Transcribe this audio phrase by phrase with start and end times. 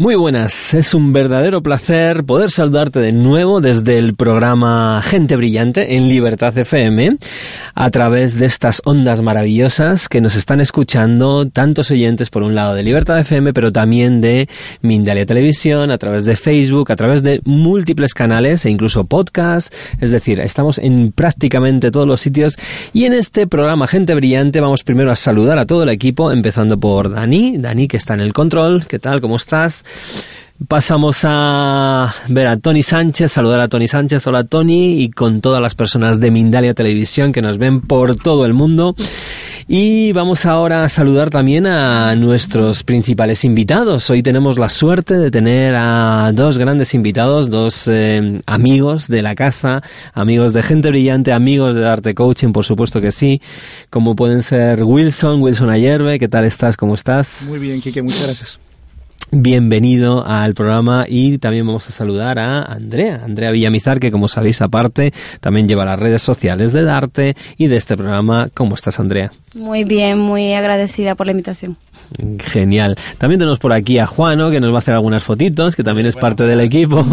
[0.00, 5.96] Muy buenas, es un verdadero placer poder saludarte de nuevo desde el programa Gente Brillante
[5.96, 7.16] en Libertad FM
[7.74, 12.76] a través de estas ondas maravillosas que nos están escuchando tantos oyentes por un lado
[12.76, 14.48] de Libertad FM pero también de
[14.82, 20.12] Mindalia Televisión, a través de Facebook, a través de múltiples canales e incluso podcasts, es
[20.12, 22.56] decir, estamos en prácticamente todos los sitios
[22.92, 26.78] y en este programa Gente Brillante vamos primero a saludar a todo el equipo empezando
[26.78, 29.20] por Dani, Dani que está en el control, ¿qué tal?
[29.20, 29.84] ¿Cómo estás?
[30.66, 35.62] Pasamos a ver a Tony Sánchez, saludar a Tony Sánchez, hola Tony, y con todas
[35.62, 38.96] las personas de Mindalia Televisión que nos ven por todo el mundo.
[39.68, 44.10] Y vamos ahora a saludar también a nuestros principales invitados.
[44.10, 49.36] Hoy tenemos la suerte de tener a dos grandes invitados, dos eh, amigos de la
[49.36, 53.40] casa, amigos de gente brillante, amigos de Arte Coaching, por supuesto que sí,
[53.90, 56.76] como pueden ser Wilson, Wilson Ayerbe, ¿qué tal estás?
[56.76, 57.44] ¿Cómo estás?
[57.46, 58.67] Muy bien, Kike, muchas gracias.
[59.30, 64.62] Bienvenido al programa y también vamos a saludar a Andrea, Andrea Villamizar, que como sabéis
[64.62, 68.48] aparte también lleva las redes sociales de Darte y de este programa.
[68.54, 69.30] ¿Cómo estás, Andrea?
[69.54, 71.76] Muy bien, muy agradecida por la invitación.
[72.38, 72.96] Genial.
[73.18, 76.06] También tenemos por aquí a Juano, que nos va a hacer algunas fotitos, que también
[76.06, 77.04] es parte del equipo.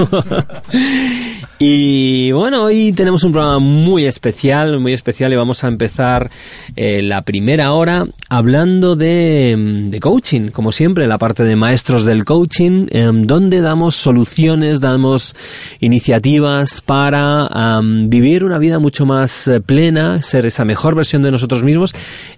[1.57, 6.29] y bueno, hoy tenemos un programa muy especial, muy especial, y vamos a empezar
[6.75, 9.55] eh, la primera hora hablando de,
[9.89, 15.33] de, coaching, como siempre, la parte de maestros del coaching, eh, donde damos soluciones, damos
[15.79, 17.49] iniciativas para
[17.81, 21.95] vivir una vida mucho más eh, plena, ser esa mejor versión de nosotros mismos,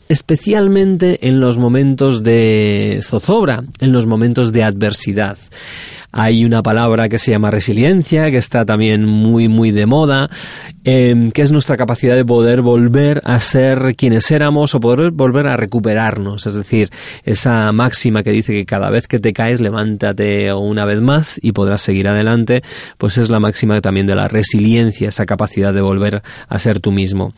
[0.10, 5.38] especialmente en los momentos de zozobra, en los momentos de adversidad.
[6.20, 10.32] Hay una palabra que se llama resiliencia, que está también muy, muy de moda,
[10.84, 15.46] eh, que es nuestra capacidad de poder volver a ser quienes éramos o poder volver
[15.46, 16.48] a recuperarnos.
[16.48, 16.90] Es decir,
[17.24, 21.52] esa máxima que dice que cada vez que te caes, levántate una vez más y
[21.52, 22.64] podrás seguir adelante,
[22.98, 26.92] pues es la máxima también de la resiliencia, esa capacidad de volver a ser tú
[26.92, 27.34] mismo.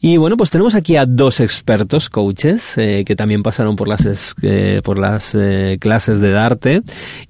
[0.00, 4.34] Y bueno, pues tenemos aquí a dos expertos, coaches, eh, que también pasaron por las,
[4.42, 6.82] eh, por las eh, clases de Darte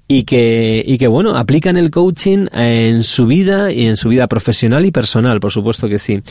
[0.07, 4.85] y que, que bueno, aplican el coaching en su vida y en su vida profesional
[4.85, 6.21] y personal, por supuesto que sí.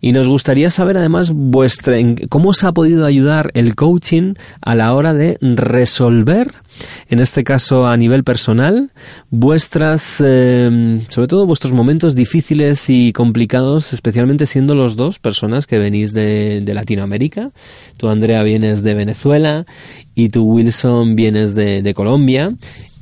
[0.00, 1.96] Y nos gustaría saber además vuestra,
[2.28, 6.64] cómo os ha podido ayudar el coaching a la hora de resolver
[7.08, 8.90] en este caso a nivel personal,
[9.30, 15.78] vuestras, eh, sobre todo vuestros momentos difíciles y complicados, especialmente siendo los dos personas que
[15.78, 17.52] venís de, Latinoamérica.
[17.96, 19.64] Tú, Andrea, vienes de Venezuela
[20.16, 22.52] y tú, Wilson, vienes de Colombia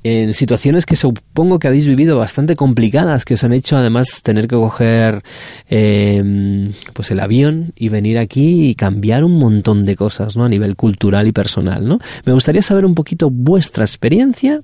[0.05, 4.49] en situaciones que supongo que habéis vivido bastante complicadas, que os han hecho además tener
[4.49, 5.23] que coger
[5.71, 10.45] eh, pues el avión y venir aquí y cambiar un montón de cosas, ¿no?
[10.45, 11.99] A nivel cultural y personal, ¿no?
[12.25, 14.63] Me gustaría saber un poquito vuestra experiencia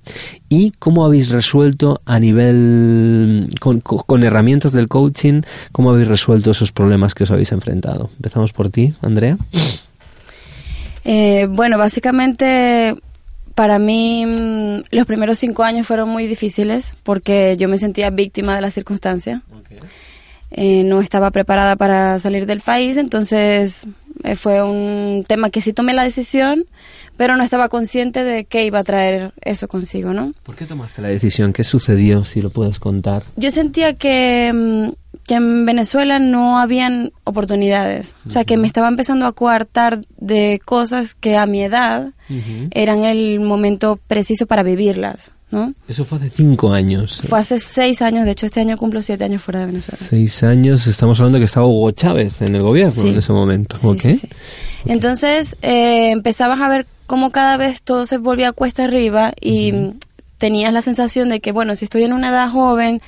[0.49, 7.15] y cómo habéis resuelto a nivel con, herramientas del coaching, cómo habéis resuelto esos problemas
[7.15, 8.11] que os habéis enfrentado.
[8.17, 9.37] Empezamos por ti, Andrea.
[11.05, 12.95] Eh, bueno, básicamente
[13.59, 18.55] para mí mm, los primeros cinco años fueron muy difíciles porque yo me sentía víctima
[18.55, 19.43] de la circunstancia.
[19.65, 19.79] Okay.
[20.53, 23.89] Eh, no estaba preparada para salir del país, entonces
[24.37, 26.67] fue un tema que sí tomé la decisión,
[27.17, 30.33] pero no estaba consciente de que iba a traer eso consigo, ¿no?
[30.43, 31.53] ¿Por qué tomaste la decisión?
[31.53, 33.25] ¿Qué sucedió, si lo puedes contar?
[33.37, 38.29] Yo sentía que, mm, que en Venezuela no habían oportunidades, uh -huh.
[38.29, 42.33] o sea, que me estaba empezando a coartar de cosas que a mi edad uh
[42.33, 42.69] -huh.
[42.71, 45.33] eran el momento preciso para vivirlas.
[45.51, 45.73] ¿No?
[45.89, 47.23] Eso fue hace cinco años.
[47.27, 49.99] Fue hace seis años, de hecho este año cumplo siete años fuera de Venezuela.
[49.99, 53.09] Seis años, estamos hablando de que estaba Hugo Chávez en el gobierno sí.
[53.09, 53.77] en ese momento.
[53.79, 54.15] Sí, ¿Okay?
[54.15, 54.29] sí,
[54.85, 59.77] Entonces eh, empezabas a ver cómo cada vez todo se volvía cuesta arriba y uh
[59.77, 59.97] -huh.
[60.37, 63.01] tenías la sensación de que, bueno, si estoy en una edad joven,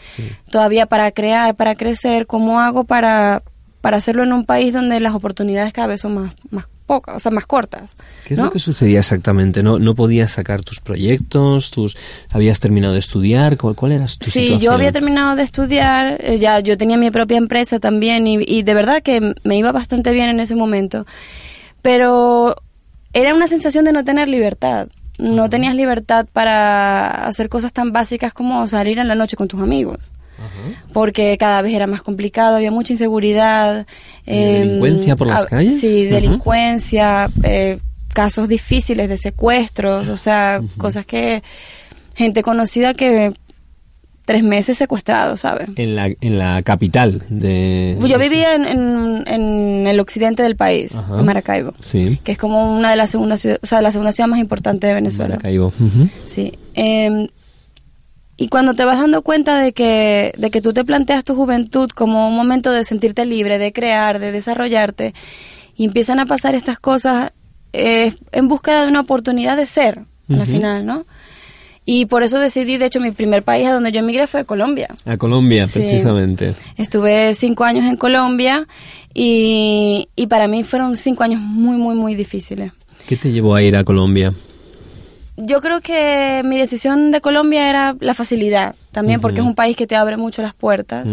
[0.51, 3.43] todavía para crear, para crecer, ¿cómo hago para
[3.81, 7.19] para hacerlo en un país donde las oportunidades cada vez son más, más pocas, o
[7.21, 7.93] sea, más cortas.
[8.27, 8.47] ¿Qué es ¿no?
[8.47, 9.63] lo que sucedía exactamente?
[9.63, 11.71] ¿No, no podías sacar tus proyectos?
[11.71, 11.97] Tus,
[12.33, 13.57] ¿Habías terminado de estudiar?
[13.57, 14.61] ¿Cuál, cuál era tu Sí, situación?
[14.61, 18.63] yo había terminado de estudiar, eh, ya yo tenía mi propia empresa también y, y
[18.65, 21.07] de verdad que me iba bastante bien en ese momento.
[21.83, 22.57] Pero
[23.13, 24.89] era una sensación de no tener libertad.
[25.19, 29.61] No tenías libertad para hacer cosas tan básicas como salir en la noche con tus
[29.61, 30.13] amigos.
[30.93, 33.87] Porque cada vez era más complicado, había mucha inseguridad.
[34.27, 35.81] ¿Y delincuencia por las ah, calles?
[35.81, 37.79] Sí, delincuencia, eh,
[38.13, 41.43] casos difíciles de secuestros, o sea, cosas que
[42.15, 43.33] gente conocida que
[44.25, 45.69] tres meses secuestrado, ¿sabes?
[45.77, 47.97] En la, en la capital de...
[48.07, 51.19] Yo vivía en, en- en el occidente del país, Ajá.
[51.19, 52.21] en Maracaibo, Sí.
[52.23, 54.87] que es como una de las segundas ciudades, o sea, la segunda ciudad más importante
[54.87, 55.31] de Venezuela.
[55.37, 55.73] Maracaibo.
[56.27, 56.53] Sí.
[56.75, 57.29] eh,
[58.41, 61.91] y cuando te vas dando cuenta de que, de que tú te planteas tu juventud
[61.91, 65.13] como un momento de sentirte libre, de crear, de desarrollarte,
[65.77, 67.33] y empiezan a pasar estas cosas
[67.75, 71.05] eh, en búsqueda de una oportunidad de ser, al final, ¿no?
[71.85, 74.89] Y por eso decidí, de hecho, mi primer país a donde yo emigré fue Colombia.
[75.05, 75.81] A Colombia, Sí.
[75.81, 76.55] precisamente.
[76.79, 78.67] Estuve cinco años en Colombia
[79.13, 82.73] y, y para mí fueron cinco años muy, muy, muy difíciles.
[83.07, 84.33] ¿Qué te llevó a ir a Colombia?
[85.37, 89.77] Yo creo que mi decisión de Colombia era la facilidad, también porque es un país
[89.77, 91.07] que te abre mucho las puertas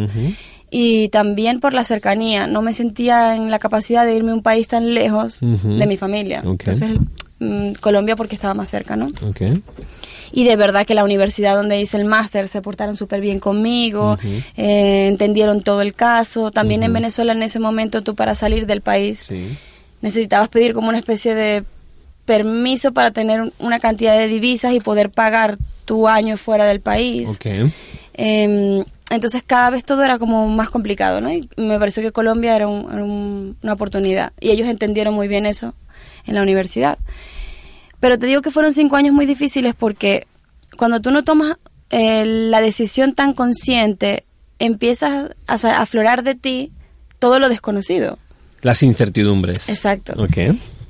[0.70, 2.46] y también por la cercanía.
[2.48, 5.96] No me sentía en la capacidad de irme a un país tan lejos de mi
[5.98, 6.42] familia.
[6.44, 6.92] Entonces,
[7.40, 9.08] mm, Colombia porque estaba más cerca, ¿no?
[10.34, 14.18] Y de verdad que la universidad donde hice el máster se portaron súper bien conmigo,
[14.58, 16.52] eh, entendieron todo el caso.
[16.52, 19.58] También en Venezuela en ese momento tú para salir del país Sí.
[20.02, 21.64] necesitabas pedir como una especie de
[22.28, 27.30] permiso para tener una cantidad de divisas y poder pagar tu año fuera del país.
[28.14, 31.32] Eh, entonces cada vez todo era como más complicado, ¿no?
[31.32, 34.34] Y me pareció que Colombia era, un- era un- una oportunidad.
[34.40, 35.74] Y ellos entendieron muy bien eso
[36.26, 36.98] en la universidad.
[38.00, 40.28] Pero te digo que fueron cinco años muy difíciles porque
[40.78, 41.58] cuando tú no tomas
[41.90, 44.26] eh, la decisión tan consciente,
[44.60, 46.72] empiezas a aflorar de ti
[47.18, 48.20] todo lo desconocido.
[48.62, 49.70] Las incertidumbres.
[49.70, 50.14] Exacto.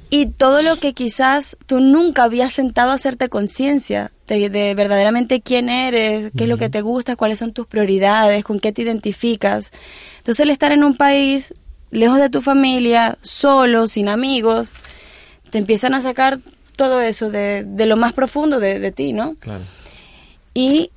[0.10, 5.42] Y todo lo que quizás tú nunca habías sentado a hacerte conciencia de, de verdaderamente
[5.42, 8.84] quién eres, qué es lo que te gusta, cuáles son tus prioridades, con qué te
[8.84, 9.72] identificas.
[10.20, 11.54] Entonces el estar en un país
[11.92, 14.74] lejos de tu familia, solo, sin amigos,
[15.50, 16.40] te empiezan a sacar
[16.76, 19.36] todo eso de, de lo más profundo de, de ti, ¿no?
[19.36, 19.64] Claro.
[20.54, 20.92] Y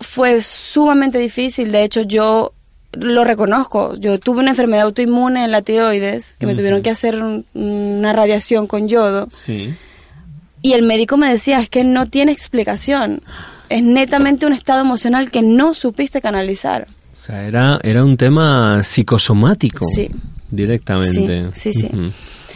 [0.00, 1.70] fue sumamente difícil.
[1.72, 2.52] De hecho, yo
[2.98, 3.94] lo reconozco.
[3.98, 8.12] Yo tuve una enfermedad autoinmune en la tiroides, que me tuvieron que hacer un- una
[8.12, 9.28] radiación con yodo.
[9.30, 9.74] Sí.
[10.62, 13.20] Y el médico me decía, es que no tiene explicación.
[13.68, 16.86] Es netamente un estado emocional que no supiste canalizar.
[17.12, 19.86] O sea, era, era un tema psicosomático.
[19.94, 20.10] Sí.
[20.50, 21.48] Directamente.
[21.54, 21.88] Sí, sí.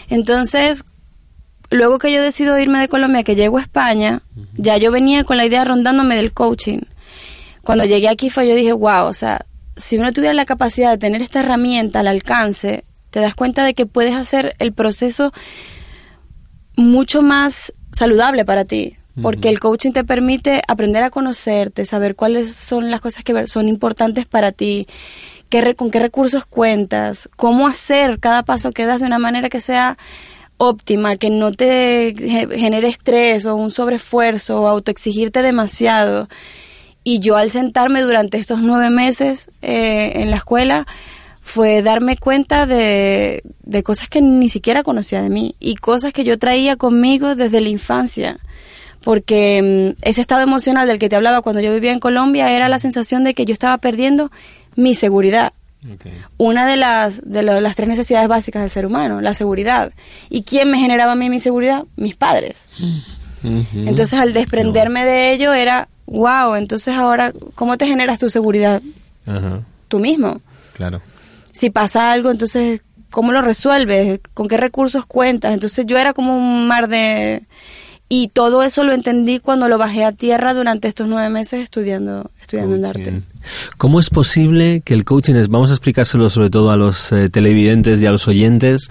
[0.08, 0.84] Entonces,
[1.70, 4.22] luego que yo decido irme de Colombia, que llego a España,
[4.56, 6.80] ya yo venía con la idea rondándome del coaching.
[7.62, 9.44] Cuando llegué aquí fue, yo dije, wow, o sea,
[9.78, 13.72] si uno tuviera la capacidad de tener esta herramienta al alcance, te das cuenta de
[13.74, 15.32] que puedes hacer el proceso
[16.76, 18.96] mucho más saludable para ti.
[19.20, 23.66] Porque el coaching te permite aprender a conocerte, saber cuáles son las cosas que son
[23.66, 24.86] importantes para ti,
[25.48, 29.48] qué re- con qué recursos cuentas, cómo hacer cada paso que das de una manera
[29.48, 29.98] que sea
[30.56, 36.28] óptima, que no te ge- genere estrés o un sobreesfuerzo o autoexigirte demasiado.
[37.10, 40.86] Y yo al sentarme durante estos nueve meses eh, en la escuela
[41.40, 46.24] fue darme cuenta de, de cosas que ni siquiera conocía de mí y cosas que
[46.24, 48.38] yo traía conmigo desde la infancia.
[49.02, 52.68] Porque mm, ese estado emocional del que te hablaba cuando yo vivía en Colombia era
[52.68, 54.30] la sensación de que yo estaba perdiendo
[54.76, 55.52] mi seguridad
[56.38, 59.92] una de las de lo- las tres necesidades básicas del ser humano, la seguridad.
[60.28, 61.84] ¿Y quién me generaba a mí mi seguridad?
[61.96, 62.66] Mis padres.
[63.88, 68.82] Entonces, al desprenderme de ello era, wow, entonces ahora, ¿cómo te generas tu seguridad?
[69.26, 69.60] Ajá.
[69.88, 70.40] Tú mismo.
[70.74, 71.00] Claro.
[71.52, 74.20] Si pasa algo, entonces, ¿cómo lo resuelves?
[74.34, 75.52] ¿Con qué recursos cuentas?
[75.52, 77.42] Entonces, yo era como un mar de...
[78.10, 82.30] Y todo eso lo entendí cuando lo bajé a tierra durante estos nueve meses estudiando,
[82.40, 83.22] estudiando en arte.
[83.76, 87.28] ¿Cómo es posible que el coaching es, vamos a explicárselo sobre todo a los eh,
[87.28, 88.88] televidentes y a los oyentes,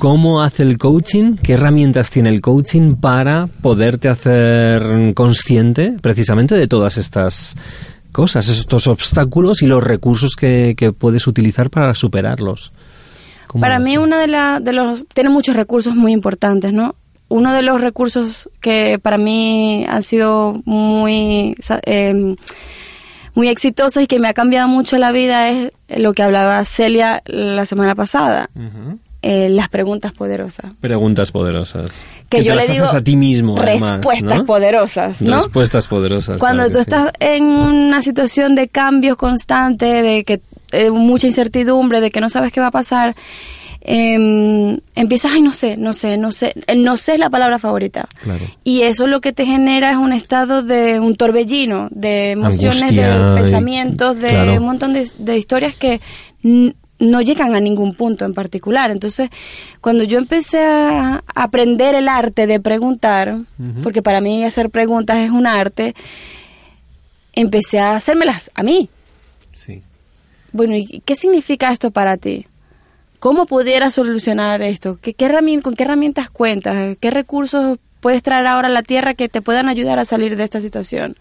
[0.00, 6.66] cómo hace el coaching, qué herramientas tiene el coaching para poderte hacer consciente precisamente de
[6.66, 7.54] todas estas
[8.10, 12.72] cosas, estos obstáculos y los recursos que, que puedes utilizar para superarlos?
[13.46, 16.94] ¿Cómo Para mí una de, la- de los tiene muchos recursos muy importantes, ¿no?
[17.28, 21.54] Uno de los recursos que para mí han sido muy
[21.84, 22.36] em,
[23.34, 27.22] muy exitosos y que me ha cambiado mucho la vida es lo que hablaba Celia
[27.26, 28.48] la semana pasada.
[29.22, 30.72] Eh, las preguntas poderosas.
[30.80, 32.06] Preguntas poderosas.
[32.30, 33.54] Que, yo le las digo haces a ti mismo.
[33.58, 34.44] además, respuestas ¿no?
[34.46, 35.36] poderosas, ¿no?
[35.36, 36.38] Respuestas poderosas.
[36.38, 36.80] Cuando claro tú sí.
[36.80, 40.40] estás en una situación de cambios constante, de que
[40.72, 43.14] eh, mucha incertidumbre, de que no sabes qué va a pasar,
[43.82, 46.54] em, empiezas, ay, no sé, no sé, no sé.
[46.66, 48.08] El no sé es la palabra favorita.
[48.22, 48.46] Claro.
[48.64, 53.18] Y eso lo que te genera es un estado de un torbellino, de emociones, Angustia
[53.18, 54.52] de pensamientos, de claro.
[54.54, 56.00] un montón de, de historias que
[57.00, 58.90] no llegan a ningún punto en particular.
[58.90, 59.30] Entonces,
[59.80, 63.40] cuando yo empecé a aprender el arte de preguntar,
[63.82, 65.94] porque para mí hacer preguntas es un arte,
[67.32, 68.88] empecé a hacérmelas a mí.
[69.54, 69.82] Sí.
[70.52, 72.46] Bueno, ¿y qué significa esto para ti?
[73.18, 74.98] ¿Cómo pudiera solucionar esto?
[75.00, 75.28] ¿Qué, qué
[75.62, 76.96] ¿Con qué herramientas cuentas?
[77.00, 80.44] ¿Qué recursos puedes traer ahora a la Tierra que te puedan ayudar a salir de
[80.44, 81.16] esta situación?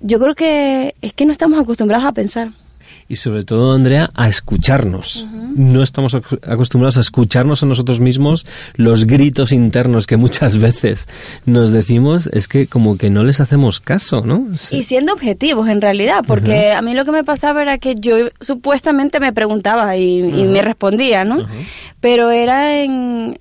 [0.00, 2.52] Yo creo que es que no estamos acostumbrados a pensar.
[3.08, 5.26] Y sobre todo, Andrea, a escucharnos.
[5.56, 11.06] No estamos ac- acostumbrados a escucharnos a nosotros mismos los gritos internos que muchas veces
[11.44, 14.46] nos decimos, es que como que no les hacemos caso, ¿no?
[14.56, 14.78] Sí.
[14.78, 18.16] Y siendo objetivos, en realidad, porque a mí lo que me pasaba era que yo
[18.40, 21.46] supuestamente me preguntaba y, y me respondía, ¿no?
[22.00, 23.38] Pero era en,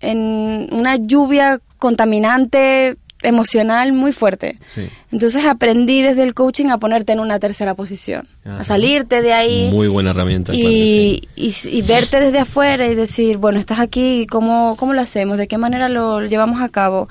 [0.00, 4.58] en una lluvia contaminante emocional muy fuerte.
[4.74, 4.82] Sí.
[5.10, 8.58] Entonces aprendí desde el coaching a ponerte en una tercera posición, Ajá.
[8.58, 10.52] a salirte de ahí Muy buena herramienta.
[10.52, 15.00] claro y, y, y verte desde afuera y decir, bueno, estás aquí, ¿cómo, ¿cómo lo
[15.00, 15.38] hacemos?
[15.38, 17.08] ¿De qué manera lo llevamos a cabo?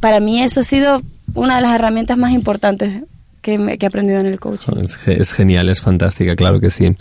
[0.00, 1.00] Para mí eso ha sido
[1.34, 3.02] una de las herramientas más importantes
[3.42, 4.72] que, he aprendido en el coaching.
[5.06, 6.94] Es genial, es fantástica, claro que sí.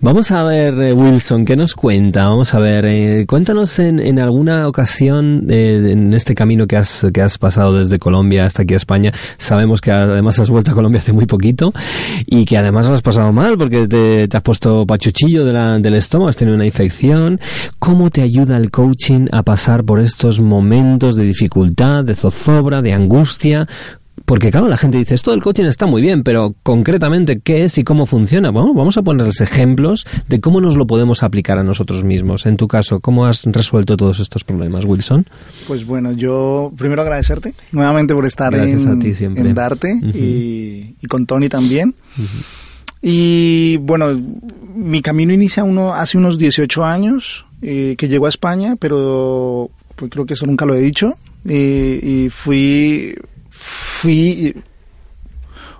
[0.00, 2.28] Vamos a ver, eh, Wilson, ¿qué nos cuenta?
[2.28, 7.06] Vamos a ver, eh, cuéntanos en, en alguna ocasión, eh, en este camino que has,
[7.12, 9.12] que has pasado desde Colombia hasta aquí a España.
[9.38, 11.72] Sabemos que además has vuelto a Colombia hace muy poquito
[12.26, 15.78] y que además lo has pasado mal porque te, te has puesto pachuchillo de la-
[15.78, 17.40] del estómago, has tenido una infección.
[17.78, 22.92] ¿Cómo te ayuda el coaching a pasar por estos momentos de dificultad, de zozobra, de
[22.92, 23.66] angustia?
[24.24, 27.78] Porque claro, la gente dice, esto del coaching está muy bien, pero concretamente, ¿qué es
[27.78, 28.50] y cómo funciona?
[28.50, 32.46] Bueno, vamos a ponerles ejemplos de cómo nos lo podemos aplicar a nosotros mismos.
[32.46, 35.26] En tu caso, ¿cómo has resuelto todos estos problemas, Wilson?
[35.66, 39.48] Pues bueno, yo primero agradecerte nuevamente por estar Gracias en, a ti siempre.
[39.48, 41.94] en Darte y, y con Tony también.
[43.00, 44.08] Y bueno,
[44.74, 50.10] mi camino inicia uno, hace unos 18 años eh, que llego a España, pero pues
[50.10, 51.16] creo que eso nunca lo he dicho.
[51.44, 53.14] Y fui,
[53.62, 54.54] fui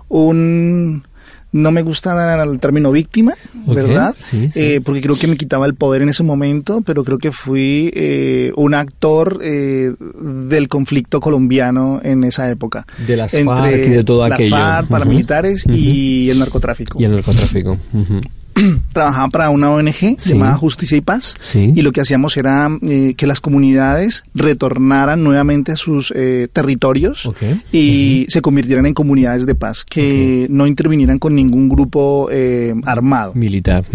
[0.09, 1.03] un...
[1.51, 3.33] No me gusta el término víctima,
[3.67, 4.15] ¿verdad?
[4.17, 4.59] sí, sí.
[4.59, 7.91] Eh, porque creo que me quitaba el poder en ese momento, pero creo que fui
[7.93, 12.87] eh, un actor eh, del conflicto colombiano en esa época.
[13.05, 14.55] De las FARC y de todo las aquello.
[14.55, 16.99] FARC, paramilitares y el narcotráfico.
[16.99, 17.77] Y el narcotráfico.
[17.93, 18.21] Ujú.
[18.93, 20.17] Trabajaba para una ONG Sí.
[20.33, 21.71] llamada Justicia y Paz Sí.
[21.75, 27.29] y lo que hacíamos era eh, que las comunidades retornaran nuevamente a sus eh, territorios
[27.71, 33.33] y se convirtieran en comunidades de paz, que no intervinieran con ningún grupo eh, armado.
[33.35, 33.85] Militar.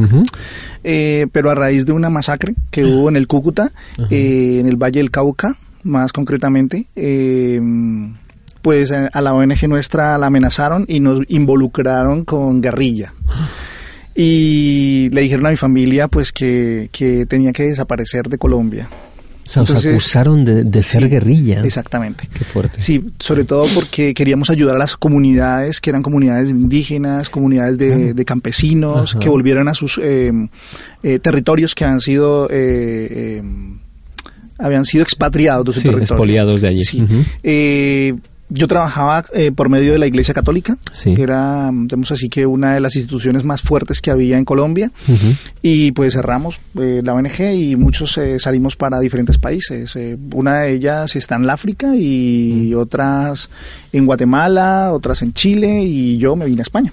[0.84, 3.70] Eh, pero a raíz de una masacre que hubo en el Cúcuta,
[4.10, 7.60] eh, en el Valle del Cauca, más concretamente, eh,
[8.62, 13.14] pues a la ONG nuestra la amenazaron y nos involucraron con guerrilla.
[14.20, 18.88] Y le dijeron a mi familia pues que, que tenía que desaparecer de Colombia.
[19.46, 21.62] O sea, os Entonces, acusaron de, de ser sí, guerrilla.
[21.62, 22.28] Exactamente.
[22.36, 22.82] Qué fuerte.
[22.82, 28.12] Sí, sobre todo porque queríamos ayudar a las comunidades que eran comunidades indígenas, comunidades de,
[28.12, 29.20] de campesinos, Ajá.
[29.20, 30.32] que volvieran a sus eh,
[31.04, 33.42] eh, territorios que han sido eh, eh,
[34.58, 36.02] habían sido expatriados de su Sí, territorio.
[36.14, 36.84] expoliados de allí.
[36.84, 37.06] Sí.
[37.44, 38.14] Eh,
[38.50, 41.14] yo trabajaba eh, por medio de la Iglesia Católica, Sí.
[41.14, 44.90] que era, digamos así, que una de las instituciones más fuertes que había en Colombia.
[45.62, 49.94] Y pues cerramos eh, la ONG y muchos eh, salimos para diferentes países.
[49.96, 53.50] Eh, una de ellas está en África y otras
[53.92, 56.92] en Guatemala, otras en Chile y yo me vine a España.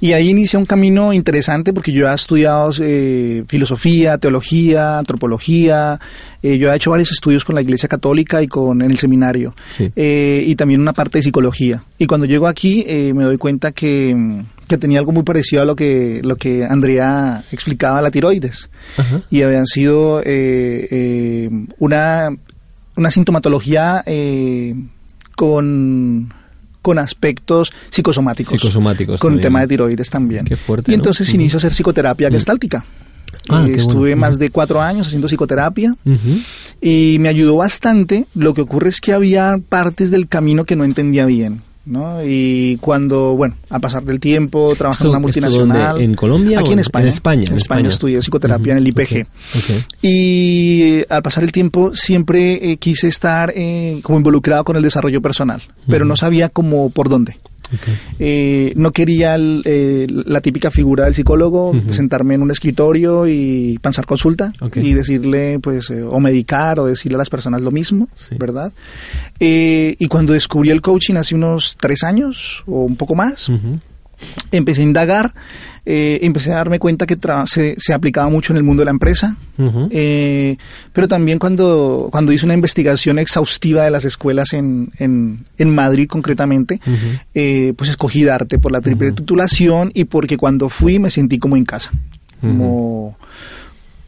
[0.00, 5.98] Y ahí inicia un camino interesante porque yo he estudiado eh, filosofía, teología, antropología,
[6.42, 9.54] eh, yo he hecho varios estudios con la Iglesia Católica y con en el seminario,
[9.76, 9.90] Sí.
[9.96, 11.84] eh, y también una parte de psicología.
[11.98, 14.16] Y cuando llego aquí eh, me doy cuenta que,
[14.68, 18.70] que tenía algo muy parecido a lo que, lo que Andrea explicaba, la tiroides.
[18.96, 19.22] Ajá.
[19.30, 20.22] Y habían sido
[21.78, 22.30] una,
[22.96, 24.04] una sintomatología
[25.36, 26.32] con,
[26.88, 28.58] con aspectos psicosomáticos.
[28.58, 30.46] Psicosomáticos Con el tema de tiroides también.
[30.46, 31.00] Qué fuerte, Y ¿no?
[31.00, 31.34] entonces Ujú.
[31.36, 32.82] inicio a hacer psicoterapia gestáltica.
[33.50, 34.16] Ah, Eh, estuve bueno.
[34.22, 35.94] más de cuatro años haciendo psicoterapia
[36.80, 38.24] y me ayudó bastante.
[38.34, 41.60] Lo que ocurre es que había partes del camino que no entendía bien.
[41.88, 42.22] ¿No?
[42.24, 45.88] Y cuando, bueno, a pasar del tiempo, trabajando en una ¿Esto- esto multinacional.
[45.92, 46.04] dónde?
[46.04, 47.02] ¿En Colombia Aquí o en España.
[47.02, 47.88] en España, en En España España.
[47.88, 49.26] estudié psicoterapia en el IPG.
[50.02, 54.82] Y eh, al pasar el tiempo siempre eh, quise estar eh, como involucrado con el
[54.82, 57.38] desarrollo personal, pero no sabía cómo por dónde.
[58.18, 63.78] Eh, no quería el- eh, la típica figura del psicólogo, sentarme en un escritorio y
[63.80, 68.08] pasar consulta y decirle, pues, eh, o medicar o decirle a las personas lo mismo,
[68.14, 68.34] Sí.
[68.38, 68.72] ¿verdad?
[69.40, 73.48] Eh, y cuando descubrí el coaching hace unos tres años o un poco más.
[74.50, 75.34] Empecé a indagar,
[75.86, 78.90] eh, empecé a darme cuenta que se, se aplicaba mucho en el mundo de la
[78.90, 79.36] empresa,
[79.90, 80.56] eh,
[80.92, 86.06] pero también cuando, cuando hice una investigación exhaustiva de las escuelas en, en, en Madrid
[86.06, 86.80] concretamente,
[87.34, 91.56] eh, pues escogí Darte por la triple titulación y porque cuando fui me sentí como
[91.56, 91.90] en casa,
[92.40, 93.16] como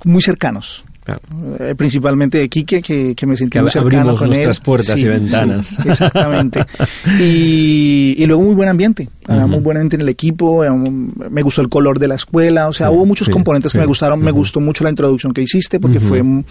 [0.05, 0.85] muy cercanos.
[1.19, 1.57] Claro.
[1.61, 4.63] Eh, principalmente de Quique, que, que me sentí Que muy cercano con nuestras él.
[4.65, 5.67] puertas y ventanas.
[5.83, 6.65] sí, exactamente.
[7.19, 9.09] y, y luego muy buen ambiente.
[9.27, 10.65] Había muy buen ambiente en el equipo.
[10.65, 12.69] eh, un- Me gustó el color de la escuela.
[12.69, 13.79] O sea, Sí, hubo muchos sí, componentes sí.
[13.79, 14.19] que me gustaron.
[14.21, 14.41] Me Ujú.
[14.41, 16.09] gustó mucho la introducción que hiciste porque Ujú.
[16.09, 16.45] fue mm,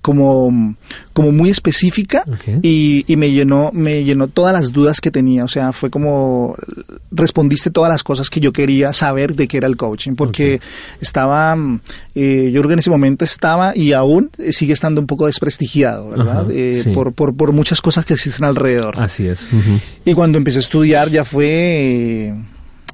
[0.00, 0.74] como,
[1.12, 2.58] como muy específica Ok.
[2.62, 5.44] y, y me llenó me llenó todas las dudas que tenía.
[5.44, 6.56] O sea, fue como
[7.10, 10.60] respondiste todas las cosas que yo quería saber de qué era el coaching porque
[11.00, 11.80] estaba mm,
[12.14, 15.26] eh, yo creo que en ese momento estaba y aún eh, sigue estando un poco
[15.26, 16.40] desprestigiado, ¿verdad?
[16.42, 16.90] Ajá, Eh, sí.
[16.90, 18.98] por, por, por muchas cosas que existen alrededor.
[19.00, 19.46] Así es.
[20.04, 22.34] Y cuando empecé a estudiar ya fue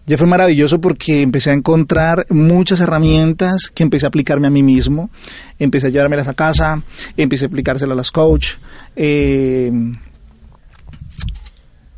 [0.07, 4.63] ya fue maravilloso porque empecé a encontrar muchas herramientas que empecé a aplicarme a mí
[4.63, 5.11] mismo,
[5.59, 6.83] empecé a llevármelas a casa,
[7.19, 8.55] empecé a aplicárselas a las coach,
[8.97, 9.71] eh,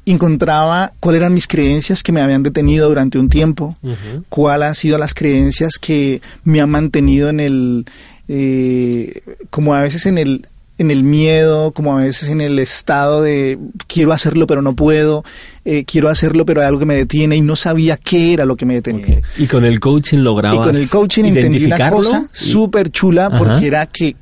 [0.06, 4.24] encontraba cuáles eran mis creencias que me habían detenido durante un tiempo, Ujú.
[4.28, 7.86] cuáles han sido las creencias que me han mantenido en el,
[8.32, 10.46] eh, como a veces en el,
[10.78, 13.58] en el miedo, como a veces en el estado de
[13.88, 15.24] quiero hacerlo pero no puedo,
[15.64, 18.54] eh, quiero hacerlo pero hay algo que me detiene y no sabía qué era lo
[18.56, 19.20] que me detenía.
[19.36, 23.26] Y con el coaching Y lograbas con el coaching entendí una cosa y- súper chula
[23.26, 23.36] Ajá.
[23.38, 24.14] porque era que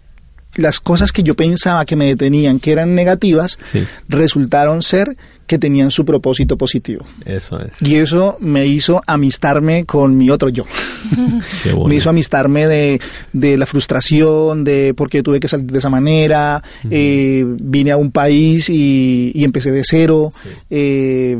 [0.56, 3.84] las cosas que yo pensaba que me detenían, que eran negativas, Sí.
[4.08, 5.16] resultaron ser
[5.48, 7.04] que tenían su propósito positivo.
[7.24, 7.72] Eso es.
[7.82, 10.64] Y eso me hizo amistarme con mi otro yo.
[11.64, 11.88] Qué bueno.
[11.88, 13.00] Me hizo amistarme de,
[13.32, 16.62] de la frustración, de por qué tuve que salir de esa manera.
[16.90, 20.32] eh, vine a un país y, y empecé de cero.
[20.70, 21.36] Eh,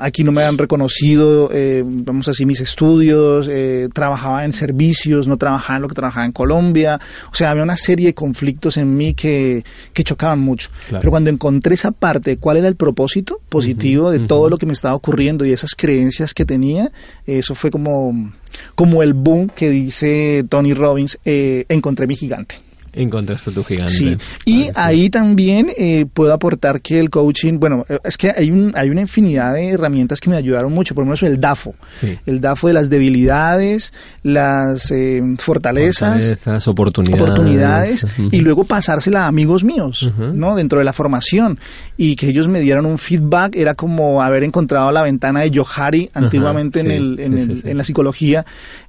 [0.00, 3.48] aquí no me han reconocido, eh, vamos a decir, mis estudios.
[3.50, 7.00] eh, trabajaba en servicios, no trabajaba en lo que trabajaba en Colombia.
[7.32, 10.68] O sea, había una serie de conflictos en mí que, que chocaban mucho.
[10.88, 11.00] Claro.
[11.00, 14.72] Pero cuando encontré esa parte cuál era el propósito positivo de todo lo que me
[14.72, 16.90] estaba ocurriendo y esas creencias que tenía,
[17.26, 18.32] eso fue como,
[18.74, 22.56] como el boom que dice Tony Robbins, eh, encontré mi gigante.
[22.96, 23.92] Encontraste tu gigante.
[23.92, 24.70] Sí, y sí.
[24.74, 28.88] ahí también eh, puedo aportar que el coaching, bueno, eh, es que hay, un, hay
[28.90, 32.18] una infinidad de herramientas que me ayudaron mucho, por lo menos el DAFO, Sí.
[32.26, 37.22] el DAFO de las debilidades, las eh, fortalezas, Fortalezas, oportunidades.
[37.22, 40.10] oportunidades y luego pasársela a amigos míos.
[40.18, 40.56] ¿no?
[40.56, 41.58] Dentro de la formación
[41.96, 46.10] y que ellos me dieran un feedback era como haber encontrado la ventana de Johari
[46.14, 48.44] antiguamente en, sí, el, en, el- en la psicología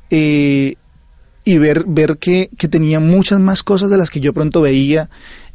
[0.10, 0.76] eh,
[1.48, 5.10] y ver, ver que, que tenía muchas más cosas de las que yo pronto veía,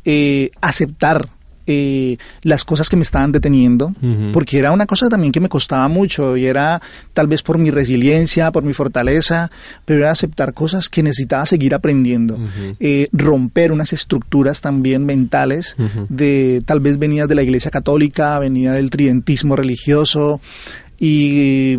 [0.07, 1.29] eh, aceptar
[1.67, 3.95] eh, las cosas que me estaban deteniendo,
[4.33, 6.81] porque era una cosa también que me costaba mucho y era
[7.13, 9.51] tal vez por mi resiliencia, por mi fortaleza,
[9.85, 12.39] pero era aceptar cosas que necesitaba seguir aprendiendo,
[12.81, 15.77] Eh, romper unas estructuras también mentales
[16.09, 20.41] de tal vez venidas de la Iglesia Católica, venida del tridentismo religioso
[20.99, 21.79] y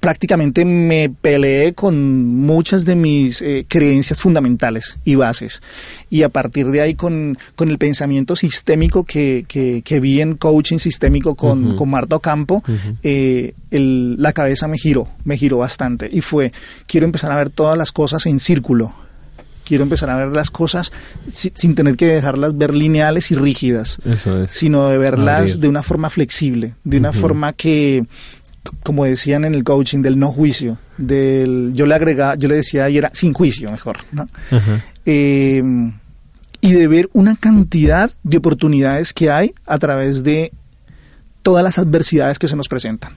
[0.00, 5.60] prácticamente me peleé con muchas de mis eh, creencias fundamentales y bases.
[6.10, 10.36] Y a partir de ahí con, con el pensamiento sistémico que, que, que vi en
[10.36, 11.76] coaching sistémico con, Ujú.
[11.76, 12.62] con Marta Ocampo,
[13.02, 16.08] eh, el- la cabeza me giró, me giró bastante.
[16.10, 16.52] Y fue,
[16.86, 18.94] quiero empezar a ver todas las cosas en círculo.
[19.64, 20.92] Quiero empezar a ver las cosas
[21.30, 24.50] si- sin tener que dejarlas ver lineales y rígidas Eso es.
[24.52, 28.06] sino de verlas de una forma flexible, de una forma que,
[28.82, 32.88] como decían en el coaching, del no juicio, del yo le agregaba, yo le decía
[32.88, 34.28] y era sin juicio mejor, ¿no?
[35.04, 35.62] Eh,
[36.60, 40.52] y de ver una cantidad de oportunidades que hay a través de
[41.42, 43.12] todas las adversidades que se nos presentan.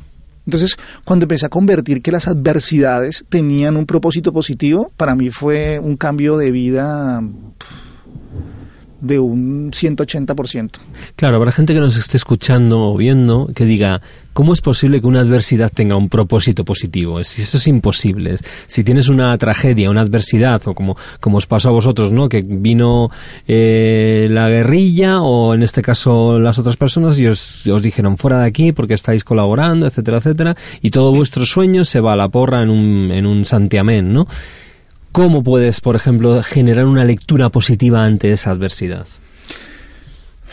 [0.46, 5.80] Entonces, cuando empecé a convertir que las adversidades tenían un propósito positivo, para mí fue
[5.80, 7.22] un cambio de vida
[9.02, 10.72] de un 180%.
[11.16, 14.02] Claro, habrá gente que nos esté escuchando o viendo que diga,
[14.34, 17.22] ¿cómo es posible que una adversidad tenga un propósito positivo?
[17.24, 18.36] Si eso es imposible.
[18.68, 22.30] Si tienes una tragedia, una adversidad, o como, como os pasó a vosotros, ¿no?
[22.30, 23.10] Que vino
[23.48, 28.40] eh, la guerrilla, o en este caso las otras personas, y os, os dijeron fuera
[28.40, 32.30] de aquí porque estáis colaborando, etcétera, etcétera, y todo vuestro sueño se va a la
[32.30, 34.28] porra en un, en un santiamén, ¿no?
[35.12, 39.06] ¿Cómo puedes, por ejemplo, generar una lectura positiva ante esa adversidad?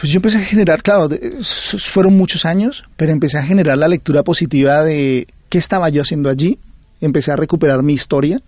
[0.01, 1.09] Pues yo empecé a generar, claro,
[1.43, 6.29] fueron muchos años, pero empecé a generar la lectura positiva de qué estaba yo haciendo
[6.29, 6.59] allí.
[7.01, 8.41] Empecé a recuperar mi historia,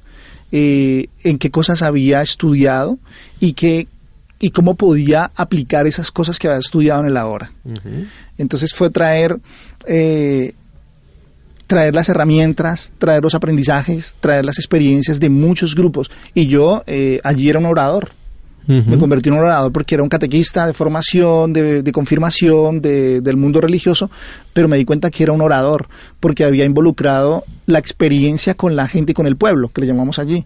[0.53, 2.99] eh, en qué cosas había estudiado
[3.39, 3.89] y qué
[4.43, 7.53] y cómo podía aplicar esas cosas que había estudiado en el ahora.
[8.39, 9.39] Entonces fue traer
[9.87, 10.55] eh,
[11.71, 16.11] traer las herramientas, traer los aprendizajes, traer las experiencias de muchos grupos.
[16.35, 18.11] Y yo eh, allí era un orador.
[18.67, 23.37] Me convertí en un orador porque era un catequista de formación, de, confirmación, de, del
[23.37, 24.11] mundo religioso,
[24.53, 28.89] pero me di cuenta que era un orador porque había involucrado la experiencia con la
[28.89, 30.45] gente y con el pueblo, que le llamamos allí.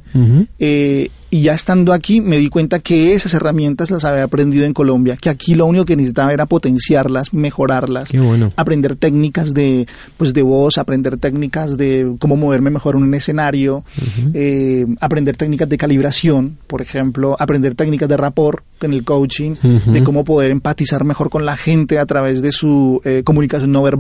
[1.35, 5.17] Y ya estando aquí me di cuenta que esas herramientas las había aprendido en Colombia,
[5.21, 8.11] que aquí lo único que necesitaba era potenciarlas, mejorarlas,
[8.55, 13.85] aprender técnicas de, pues de voz, aprender técnicas de cómo moverme mejor en un escenario,
[14.33, 20.05] eh, aprender técnicas de calibración, por ejemplo, aprender técnicas de rapport en el coaching, de
[20.05, 23.94] cómo poder empatizar mejor con la gente a través de su eh, comunicación no verbal.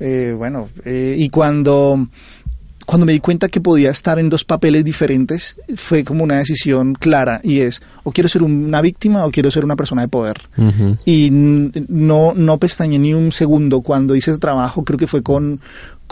[0.00, 2.08] Eh, bueno, y cuando
[2.86, 6.94] cuando me di cuenta que podía estar en dos papeles diferentes, fue como una decisión
[6.94, 10.40] clara y es, o quiero ser una víctima o quiero ser una persona de poder.
[11.04, 15.60] Y no, no pestañé ni un segundo cuando hice ese trabajo, creo que fue con,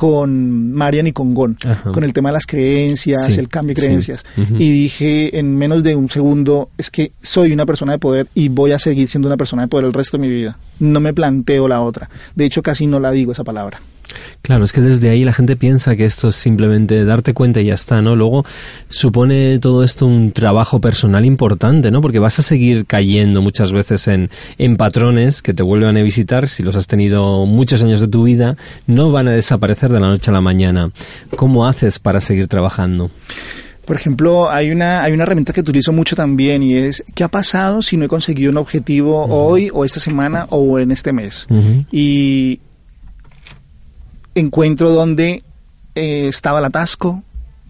[0.01, 1.59] con Marian y con Gon,
[1.93, 4.25] con el tema de las creencias, el cambio de creencias.
[4.59, 8.49] Y dije en menos de un segundo, es que soy una persona de poder y
[8.49, 10.57] voy a seguir siendo una persona de poder el resto de mi vida.
[10.79, 12.09] No me planteo la otra.
[12.35, 13.83] De hecho, casi no la digo esa palabra.
[14.43, 17.67] Claro, es que desde ahí la gente piensa que esto es simplemente darte cuenta y
[17.67, 18.17] ya está, ¿no?
[18.17, 18.45] Luego
[18.89, 22.01] supone todo esto un trabajo personal importante, ¿no?
[22.01, 26.49] Porque vas a seguir cayendo muchas veces en, en patrones que te vuelvan a visitar,
[26.49, 30.09] si los has tenido muchos años de tu vida, no van a desaparecer de la
[30.09, 30.91] noche a la mañana.
[31.37, 33.11] ¿Cómo haces para seguir trabajando?
[33.85, 37.29] Por ejemplo, hay una, hay una herramienta que utilizo mucho también y es ¿qué ha
[37.29, 41.49] pasado si no he conseguido un objetivo hoy o esta semana o en este mes?
[41.91, 42.61] Y
[44.35, 45.43] encuentro dónde
[45.95, 47.23] eh, estaba el atasco,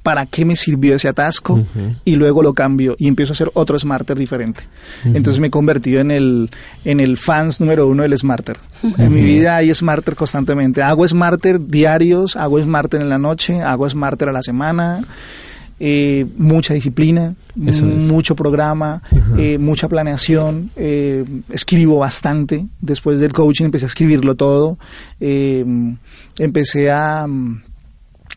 [0.03, 1.63] para qué me sirvió ese atasco
[2.05, 4.63] y luego lo cambio y empiezo a hacer otro Smarter diferente.
[5.05, 6.51] Entonces me he convertido en el,
[6.85, 8.57] en el fans número uno del Smarter.
[8.97, 10.83] En mi vida hay Smarter constantemente.
[10.83, 15.05] Hago Smarter diarios, hago Smarter en la noche, hago Smarter a la semana.
[15.83, 19.03] Eh, mucha disciplina, mucho programa,
[19.39, 20.71] eh, mucha planeación,
[21.51, 22.67] escribo bastante.
[22.81, 24.79] Después del coaching empecé a escribirlo todo
[26.39, 27.63] empecé a mm,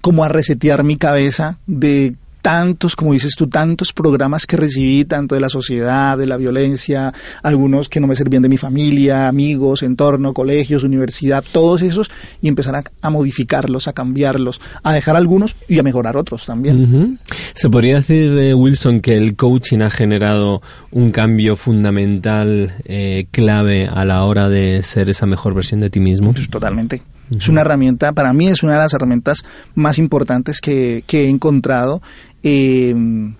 [0.01, 5.33] como a resetear mi cabeza de tantos, como dices tú, tantos programas que recibí, tanto
[5.33, 9.81] de la sociedad, de la violencia, algunos que no me servían de mi familia, amigos,
[9.81, 15.79] entorno, colegios, universidad, todos esos, y empezar a, modificarlos, a cambiarlos, a dejar algunos y
[15.79, 17.17] a mejorar otros también.
[17.53, 23.87] Se podría decir, eh, Wilson, que el coaching ha generado un cambio fundamental, eh, clave
[23.87, 26.33] a la hora de ser esa mejor versión de ti mismo.
[26.33, 27.01] Pues totalmente.
[27.37, 29.43] Es una herramienta, para mí es una de las herramientas
[29.75, 32.01] más importantes que, que he encontrado
[32.43, 33.35] eh, mm,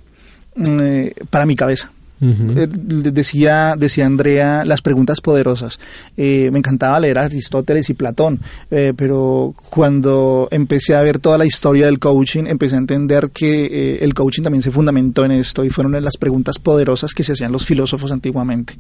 [0.57, 1.92] eh para mi cabeza.
[2.21, 5.79] Eh, decía, decía Andrea, las preguntas poderosas.
[6.15, 8.39] Eh, me encantaba leer a Aristóteles y Platón,
[8.71, 13.97] eh, pero cuando empecé a ver toda la historia del coaching, empecé a entender que
[14.01, 17.51] el coaching también se fundamentó en esto y fueron las preguntas poderosas que se hacían
[17.51, 18.75] los filósofos antiguamente.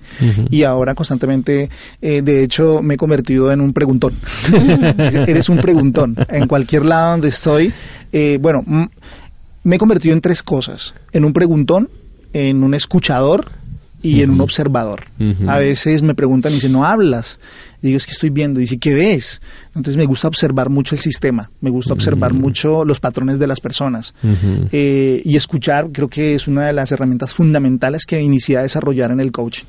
[0.49, 1.69] Y ahora constantemente,
[2.01, 4.13] de hecho, me he convertido en un preguntón.
[4.97, 6.15] Eres un preguntón.
[6.29, 7.73] En cualquier lado donde estoy,
[8.39, 8.63] bueno,
[9.63, 10.93] me he convertido en tres cosas.
[11.11, 11.89] En un preguntón,
[12.33, 13.51] en un escuchador
[14.01, 15.05] y en un observador.
[15.47, 17.39] A veces me preguntan y dicen, no hablas.
[17.81, 18.59] digo, es que estoy viendo.
[18.59, 19.41] Y dice, ¿qué ves?
[19.67, 23.61] Entonces me gusta observar mucho el sistema, me gusta observar mucho los patrones de las
[23.61, 24.13] personas.
[24.71, 29.11] Eh, y escuchar creo que es una de las herramientas fundamentales que inicié a desarrollar
[29.11, 29.65] en el coaching.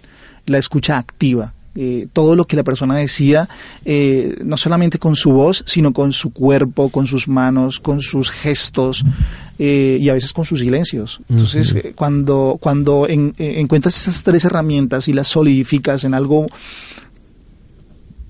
[0.46, 1.54] La escucha activa.
[1.76, 3.48] Eh, todo lo que la persona decía,
[3.84, 8.30] eh, no solamente con su voz, sino con su cuerpo, con sus manos, con sus
[8.30, 9.04] gestos
[9.58, 11.20] eh, y a veces con sus silencios.
[11.28, 16.46] Entonces, cuando, cuando encuentras esas tres herramientas y las solidificas en algo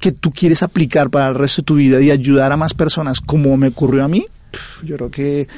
[0.00, 3.20] que tú quieres aplicar para el resto de tu vida y ayudar a más personas,
[3.20, 4.26] como me ocurrió a mí,
[4.82, 5.48] yo creo que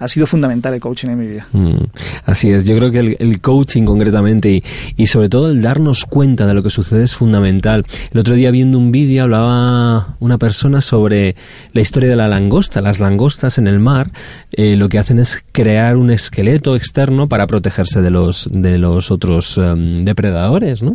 [0.00, 1.46] ha sido fundamental el coaching en mi vida.
[1.52, 1.84] Mm,
[2.24, 4.64] así es, yo creo que el, coaching concretamente y,
[4.96, 7.84] y, sobre todo el darnos cuenta de lo que sucede es fundamental.
[8.10, 11.36] El otro día viendo un vídeo hablaba una persona sobre
[11.74, 12.80] la historia de la langosta.
[12.80, 14.10] Las langostas en el mar
[14.52, 19.10] eh, lo que hacen es crear un esqueleto externo para protegerse de los, de los
[19.10, 20.82] otros em, depredadores.
[20.82, 20.94] ¿no?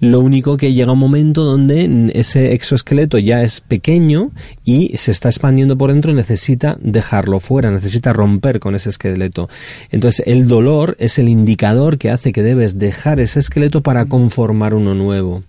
[0.00, 4.30] Lo único que llega un momento donde ese exoesqueleto ya es pequeño
[4.64, 9.48] y se está expandiendo por dentro necesita dejarlo fuera, necesita romper con ese esqueleto.
[9.90, 14.74] Entonces el dolor es el indicador que hace que debes dejar ese esqueleto para conformar
[14.74, 15.42] uno nuevo.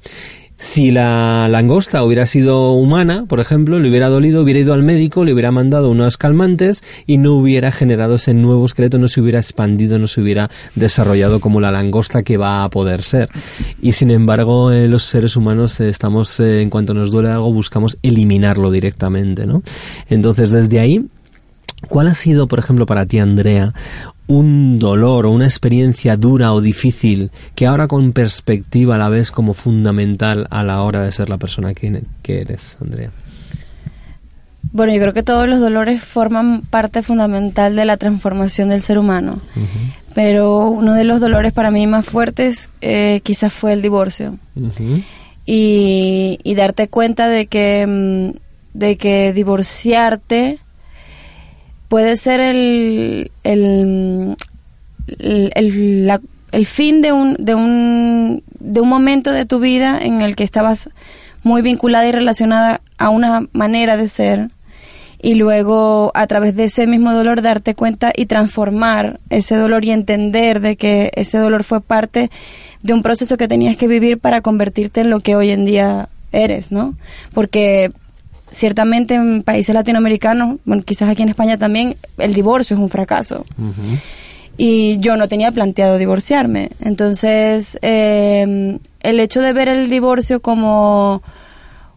[0.57, 5.23] Si la langosta hubiera sido humana, por ejemplo, le hubiera dolido, hubiera ido al médico,
[5.23, 9.37] le hubiera mandado unos calmantes y no hubiera generado ese nuevo esqueleto, no se hubiera
[9.37, 13.29] expandido, no se hubiera desarrollado como la langosta que va a poder ser.
[13.83, 17.53] Y sin embargo, eh, los seres humanos eh, estamos, eh, en cuanto nos duele algo,
[17.53, 19.61] buscamos eliminarlo directamente, ¿no?
[20.09, 21.05] Entonces, desde ahí,
[21.87, 23.73] ¿Cuál ha sido, por ejemplo, para ti, Andrea,
[24.25, 29.53] un dolor o una experiencia dura o difícil que ahora con perspectiva la ves como
[29.53, 33.11] fundamental a la hora de ser la persona que, eres, Andrea?
[34.73, 38.99] Bueno, yo creo que todos los dolores forman parte fundamental de la transformación del ser
[38.99, 39.39] humano.
[40.13, 44.37] Pero uno de los dolores para mí más fuertes eh, quizás fue el divorcio.
[45.45, 50.59] y, y, darte cuenta de que, mm, de que divorciarte
[51.87, 54.35] puede ser el, el,
[56.51, 60.43] el, fin de un, de, un, de un momento de tu vida en el que
[60.43, 60.89] estabas
[61.43, 64.49] muy vinculada y relacionada a una manera de ser
[65.21, 69.91] y luego a través de ese mismo dolor darte cuenta y transformar ese dolor y
[69.91, 72.29] entender de que ese dolor fue parte
[72.83, 76.09] de un proceso que tenías que vivir para convertirte en lo que hoy en día
[76.31, 76.95] eres, ¿no?
[77.33, 77.91] Porque
[78.51, 83.45] ciertamente en países latinoamericanos, bueno, quizás aquí en España también, el divorcio es un fracaso.
[84.57, 86.71] Y yo no tenía planteado divorciarme.
[86.79, 91.21] Entonces, em, el hecho de ver el divorcio como,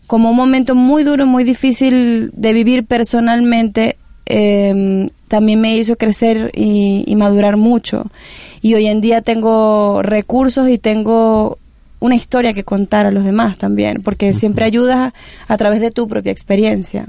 [0.07, 6.51] como un momento muy duro, muy difícil de vivir personalmente, em, también me hizo crecer
[6.55, 8.11] y, y madurar mucho.
[8.61, 11.59] Y hoy en día tengo recursos y tengo
[12.01, 15.13] una historia que contar a los demás también, porque siempre ayudas
[15.47, 17.07] a, través de tu propia experiencia.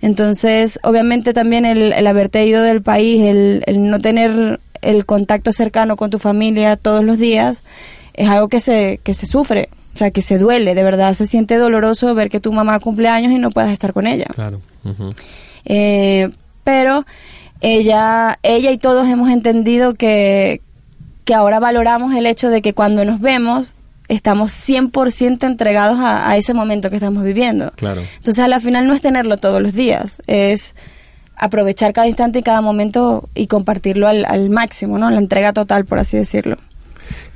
[0.00, 6.10] Entonces, obviamente también el, haberte ido del país, el, no tener el contacto cercano con
[6.10, 7.64] tu familia todos los días,
[8.14, 11.26] es algo que se, que se sufre, o sea, que se duele, de verdad se
[11.26, 14.26] siente doloroso ver que tu mamá cumple años y no puedas estar con ella.
[14.32, 14.60] Claro.
[15.64, 16.30] Eh,
[16.62, 17.04] pero
[17.60, 20.60] ella, ella y todos hemos entendido que,
[21.24, 23.74] que ahora valoramos el hecho de que cuando nos vemos
[24.08, 27.72] estamos 100% entregados a, ese momento que estamos viviendo.
[27.76, 28.02] Claro.
[28.16, 30.74] Entonces, a la final no es tenerlo todos los días, es
[31.36, 35.10] aprovechar cada instante y cada momento y compartirlo al, al máximo, ¿no?
[35.10, 36.56] La entrega total, por así decirlo.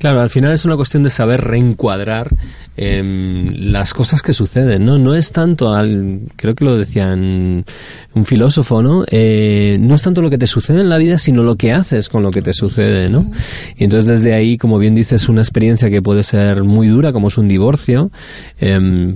[0.02, 2.28] Claro, al final es una cuestión de saber reencuadrar
[2.76, 4.98] em, las cosas que suceden, ¿no?
[4.98, 7.64] No es tanto, al, creo que lo decían
[8.12, 9.04] un filósofo, ¿no?
[9.08, 12.08] Eh, no es tanto lo que te sucede en la vida, sino lo que haces
[12.08, 13.30] con lo que te sucede, ¿no?
[13.76, 17.28] Y entonces desde ahí, como bien dices, una experiencia que puede ser muy dura, como
[17.28, 18.10] es un divorcio,
[18.58, 19.14] eh,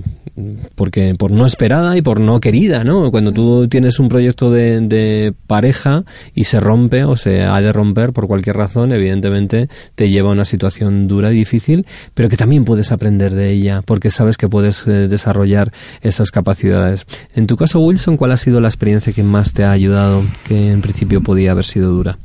[0.75, 3.11] porque por no esperada y por no querida, ¿no?
[3.11, 7.73] Cuando tú tienes un proyecto de, de, pareja y se rompe o se ha de
[7.73, 12.37] romper por cualquier razón, evidentemente te lleva a una situación dura y difícil, pero que
[12.37, 17.05] también puedes aprender de ella porque sabes que puedes eh, desarrollar esas capacidades.
[17.33, 20.71] En tu caso, Wilson, ¿cuál ha sido la experiencia que más te ha ayudado, que
[20.71, 22.17] en principio podía haber sido dura?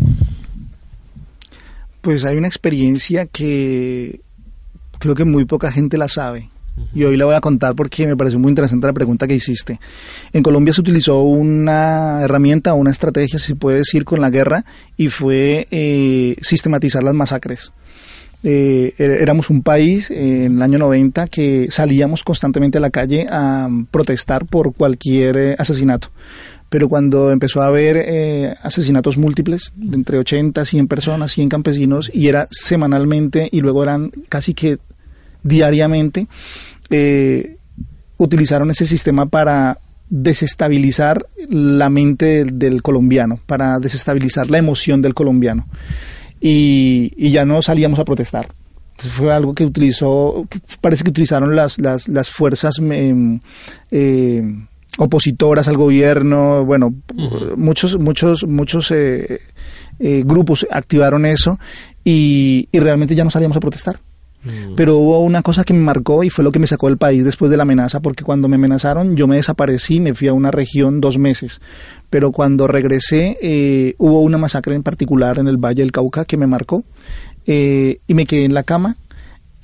[2.00, 4.20] Pues hay una experiencia que
[4.98, 6.48] creo que muy poca gente la sabe
[6.94, 9.78] y hoy la voy a contar porque me pareció muy interesante la pregunta que hiciste.
[10.32, 14.64] En Colombia se utilizó una herramienta, una estrategia, si se puede decir, con la guerra
[14.96, 17.72] y fue eh, sistematizar las masacres.
[18.42, 23.26] Eh, er, éramos un país en el año 90 que salíamos constantemente a la calle
[23.30, 26.08] a protestar por cualquier eh, asesinato.
[26.68, 32.48] Pero cuando empezó a haber asesinatos múltiples, entre 80, 100 personas, 100 campesinos, y era
[32.50, 34.78] semanalmente y luego eran casi que
[35.42, 36.28] diariamente,
[36.90, 37.56] eh,
[38.16, 39.78] utilizaron ese sistema para
[40.08, 45.66] desestabilizar la mente del, colombiano, para desestabilizar la emoción del colombiano.
[46.42, 48.48] Y, ya no salíamos a protestar.
[48.96, 50.46] fue algo que utilizó,
[50.80, 53.40] parece que utilizaron las, las, las fuerzas em,
[53.90, 54.42] eh,
[54.98, 56.94] opositoras al gobierno, bueno,
[57.56, 59.40] muchos, muchos, muchos eh,
[59.98, 61.58] grupos activaron eso
[62.04, 64.00] y realmente ya no salíamos a protestar
[64.44, 64.74] Mm.
[64.76, 67.24] Pero hubo una cosa que me marcó y fue lo que me sacó del país
[67.24, 70.50] después de la amenaza, porque cuando me amenazaron yo me desaparecí, me fui a una
[70.50, 71.60] región dos meses.
[72.10, 76.36] Pero cuando regresé eh, hubo una masacre en particular en el Valle del Cauca que
[76.36, 76.84] me marcó
[77.46, 78.96] eh, y me quedé en la cama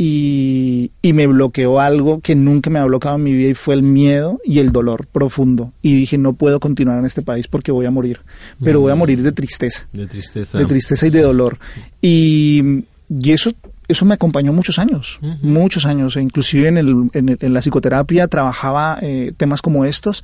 [0.01, 3.75] y, y, me bloqueó algo que nunca me ha bloqueado en mi vida y fue
[3.75, 5.73] el miedo y el dolor profundo.
[5.83, 8.21] Y dije, no puedo continuar en este país porque voy a morir,
[8.63, 9.89] pero voy a morir de tristeza.
[9.93, 10.57] De tristeza.
[10.57, 11.59] De tristeza y de dolor.
[12.01, 13.51] Y, y eso
[13.89, 18.99] eso me acompañó muchos años, muchos años, e inclusive en, el, en, la psicoterapia trabajaba
[19.01, 20.23] eh, temas como estos.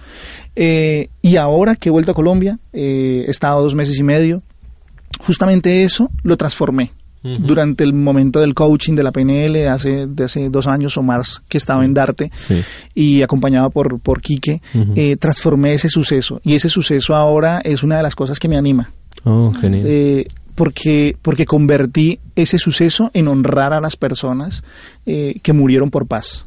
[0.55, 4.42] Eh, y ahora que he vuelto a Colombia, eh, he estado dos meses y medio,
[5.18, 6.92] justamente eso lo transformé.
[7.38, 11.03] Durante el momento del coaching de la PNL de hace, de hace dos años o
[11.03, 12.31] más que estaba en Darte
[12.94, 14.61] y acompañado por, por Quique,
[15.18, 16.42] transformé ese suceso.
[16.44, 18.92] Y ese suceso ahora es una de las cosas que me anima.
[19.24, 24.62] Oh, genial porque, porque convertí ese suceso en honrar a las personas
[25.06, 26.46] eh, que murieron por paz.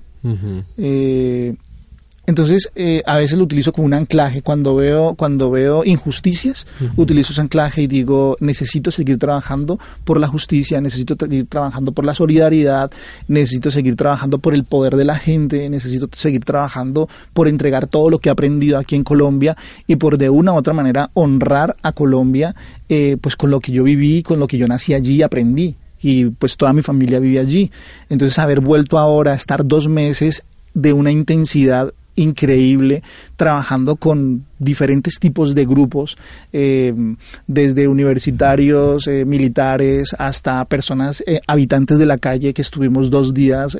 [2.27, 4.41] Entonces, eh, a veces lo utilizo como un anclaje.
[4.41, 10.27] Cuando veo, cuando veo injusticias, utilizo ese anclaje y digo, necesito seguir trabajando por la
[10.27, 12.91] justicia, necesito seguir trabajando por la solidaridad,
[13.29, 18.09] necesito seguir trabajando por el poder de la gente, necesito seguir trabajando por entregar todo
[18.09, 19.55] lo que he aprendido aquí en Colombia
[19.87, 22.53] y por de una u otra manera honrar a Colombia,
[22.89, 25.77] eh, pues con lo que yo viví, con lo que yo nací allí y aprendí
[26.01, 27.71] y pues toda mi familia vive allí.
[28.09, 33.03] Entonces haber vuelto ahora a estar dos meses de una intensidad increíble
[33.37, 36.17] trabajando con diferentes tipos de grupos,
[36.51, 36.93] eh,
[37.45, 43.77] desde universitarios, eh, militares, hasta personas eh, habitantes de la calle que estuvimos dos días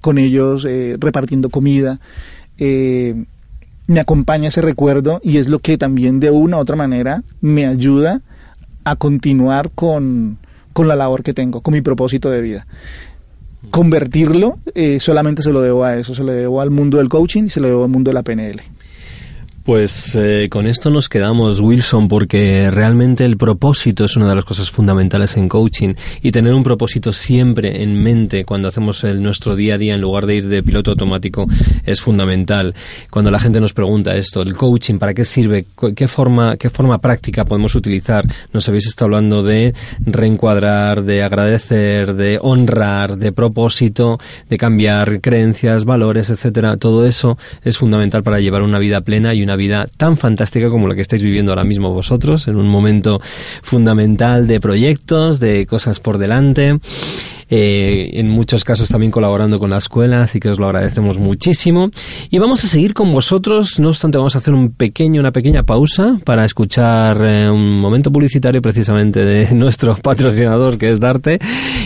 [0.00, 0.66] con ellos
[0.98, 2.00] repartiendo comida.
[2.58, 7.66] me acompaña ese recuerdo y es lo que también de una u otra manera me
[7.66, 8.22] ayuda
[8.84, 10.38] a continuar con,
[10.72, 12.66] con la labor que tengo, con mi propósito de vida
[13.70, 17.44] convertirlo, eh, solamente se lo debo a eso, se lo debo al mundo del coaching
[17.44, 18.60] y se lo debo al mundo de la PNL.
[19.68, 24.46] Pues eh, con esto nos quedamos, Wilson, porque realmente el propósito es una de las
[24.46, 29.56] cosas fundamentales en coaching y tener un propósito siempre en mente cuando hacemos el, nuestro
[29.56, 31.46] día a día en lugar de ir de piloto automático
[31.84, 32.74] es fundamental.
[33.10, 35.66] Cuando la gente nos pregunta esto, el coaching, ¿para qué sirve?
[35.94, 38.24] ¿Qué forma, qué forma práctica podemos utilizar?
[38.54, 45.84] Nos habéis estado hablando de reencuadrar, de agradecer, de honrar, de propósito, de cambiar creencias,
[45.84, 46.78] valores, etcétera.
[46.78, 50.88] Todo eso es fundamental para llevar una vida plena y una vida tan fantástica como
[50.88, 53.20] la que estáis viviendo ahora mismo vosotros, en un momento
[53.62, 56.78] fundamental de proyectos, de cosas por delante.
[57.50, 61.88] Eh, en muchos casos también colaborando con la escuela, así que os lo agradecemos muchísimo.
[62.30, 65.62] Y vamos a seguir con vosotros, no obstante vamos a hacer un pequeño, una pequeña
[65.62, 71.38] pausa para escuchar eh, un momento publicitario precisamente de nuestro patrocinador que es Darte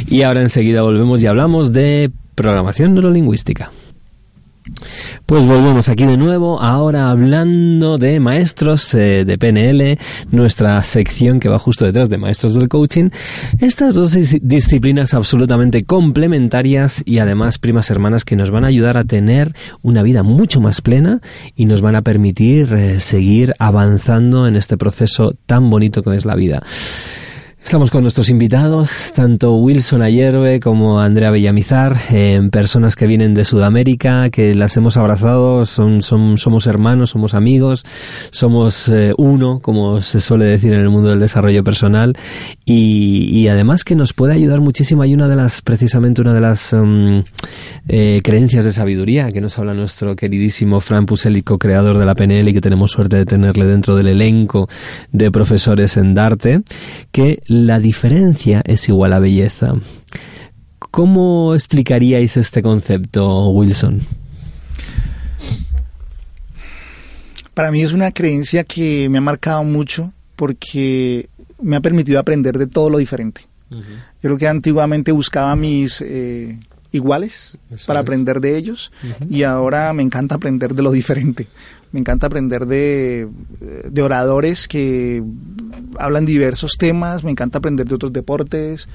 [0.09, 3.71] y ahora enseguida volvemos y hablamos de programación neurolingüística.
[5.27, 9.99] Pues volvemos aquí de nuevo, ahora hablando de maestros eh, de PNL,
[10.31, 13.11] nuestra sección que va justo detrás de maestros del coaching.
[13.61, 19.05] Estas dos disciplinas absolutamente complementarias y además primas hermanas que nos van a ayudar a
[19.05, 21.21] tener una vida mucho más plena
[21.57, 26.25] y nos van a permitir eh, seguir avanzando en este proceso tan bonito que es
[26.25, 26.63] la vida.
[27.65, 31.97] Estamos con nuestros invitados, tanto Wilson Ayerbe como Andrea Bellamizar,
[32.51, 37.87] personas que vienen de Sudamérica, que las hemos abrazado, son, somos hermanos, somos amigos,
[38.31, 42.15] somos eh, uno, como se suele decir en el mundo del desarrollo personal,
[42.67, 45.03] y, además que nos puede ayudar muchísimo.
[45.03, 47.23] Hay una de las, precisamente una de las um,
[47.89, 52.49] eh, creencias de sabiduría que nos habla nuestro queridísimo Fran Puselico, creador de la PNL,
[52.49, 54.69] y que tenemos suerte de tenerle dentro del elenco
[55.11, 56.63] de profesores en Darte,
[57.13, 59.75] que la diferencia es igual a belleza.
[60.91, 64.01] ¿Cómo explicaríais este concepto, Wilson?
[67.53, 71.29] Para mí es una creencia que me ha marcado mucho porque
[71.61, 73.43] me ha permitido aprender de todo lo diferente.
[73.71, 73.79] Yo
[74.21, 76.59] creo que antiguamente buscaba mis eh,
[76.91, 78.93] iguales para aprender de ellos
[79.31, 81.49] y ahora me encanta aprender de lo diferente.
[81.93, 83.29] Me encanta aprender de,
[83.91, 85.23] de oradores que
[85.99, 88.89] hablan diversos temas, me encanta aprender de otros deportes,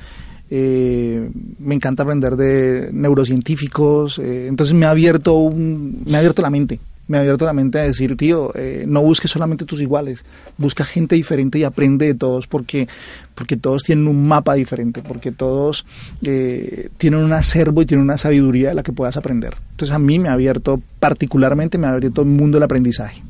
[0.50, 1.30] eh,
[1.60, 6.50] me encanta aprender de neurocientíficos, eh, entonces me ha abierto un, me ha abierto la
[6.50, 10.24] mente me ha abierto la mente a decir, tío, eh, no busques solamente tus iguales,
[10.58, 12.88] busca gente diferente y aprende de todos, porque,
[13.36, 15.86] porque todos tienen un mapa diferente, porque todos
[16.22, 19.56] eh, tienen un acervo y tienen una sabiduría de la que puedas aprender.
[19.72, 23.24] Entonces a mí me ha abierto, particularmente me ha abierto el mundo del aprendizaje.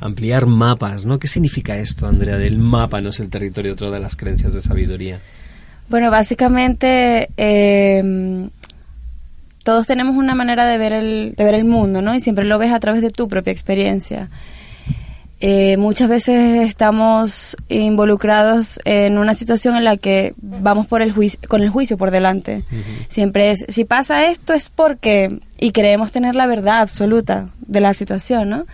[0.00, 1.18] Ampliar mapas, ¿no?
[1.18, 2.38] ¿Qué significa esto, Andrea?
[2.38, 5.20] Del mapa no es el territorio, otra de las creencias de sabiduría.
[5.90, 7.28] Bueno, básicamente...
[7.36, 8.48] Eh,
[9.70, 12.12] todos tenemos una manera de ver el, de ver el mundo, ¿no?
[12.12, 14.28] Y siempre lo ves a través de tu propia experiencia.
[15.38, 21.38] Eh, muchas veces estamos involucrados en una situación en la que vamos por el juicio,
[21.48, 22.64] con el juicio por delante.
[23.06, 27.94] Siempre es, si pasa esto es porque, y creemos tener la verdad absoluta de la
[27.94, 28.66] situación, ¿no?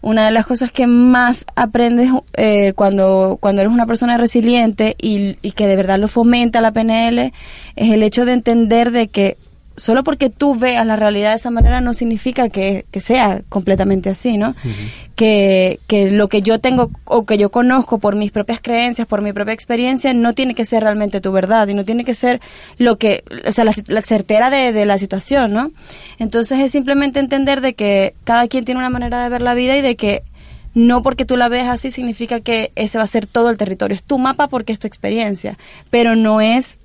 [0.00, 5.38] Una de las cosas que más aprendes eh, cuando, cuando eres una persona resiliente y,
[5.42, 7.32] y que de verdad lo fomenta la PNL
[7.76, 9.38] es el hecho de entender de que
[9.76, 14.36] solo porque tú veas la realidad de esa manera no significa que, sea completamente así,
[14.36, 14.54] ¿no?
[15.16, 19.22] que, que lo que yo tengo o que yo conozco por mis propias creencias, por
[19.22, 22.40] mi propia experiencia, no tiene que ser realmente tu verdad y no tiene que ser
[22.78, 25.70] lo que, o sea, la, certera de, de, la situación, ¿no?
[26.18, 29.76] Entonces es simplemente entender de que cada quien tiene una manera de ver la vida
[29.76, 30.22] y de que
[30.74, 33.94] no porque tú la veas así significa que ese va a ser todo el territorio.
[33.94, 35.56] Es tu mapa porque es tu experiencia,
[35.90, 36.78] pero no es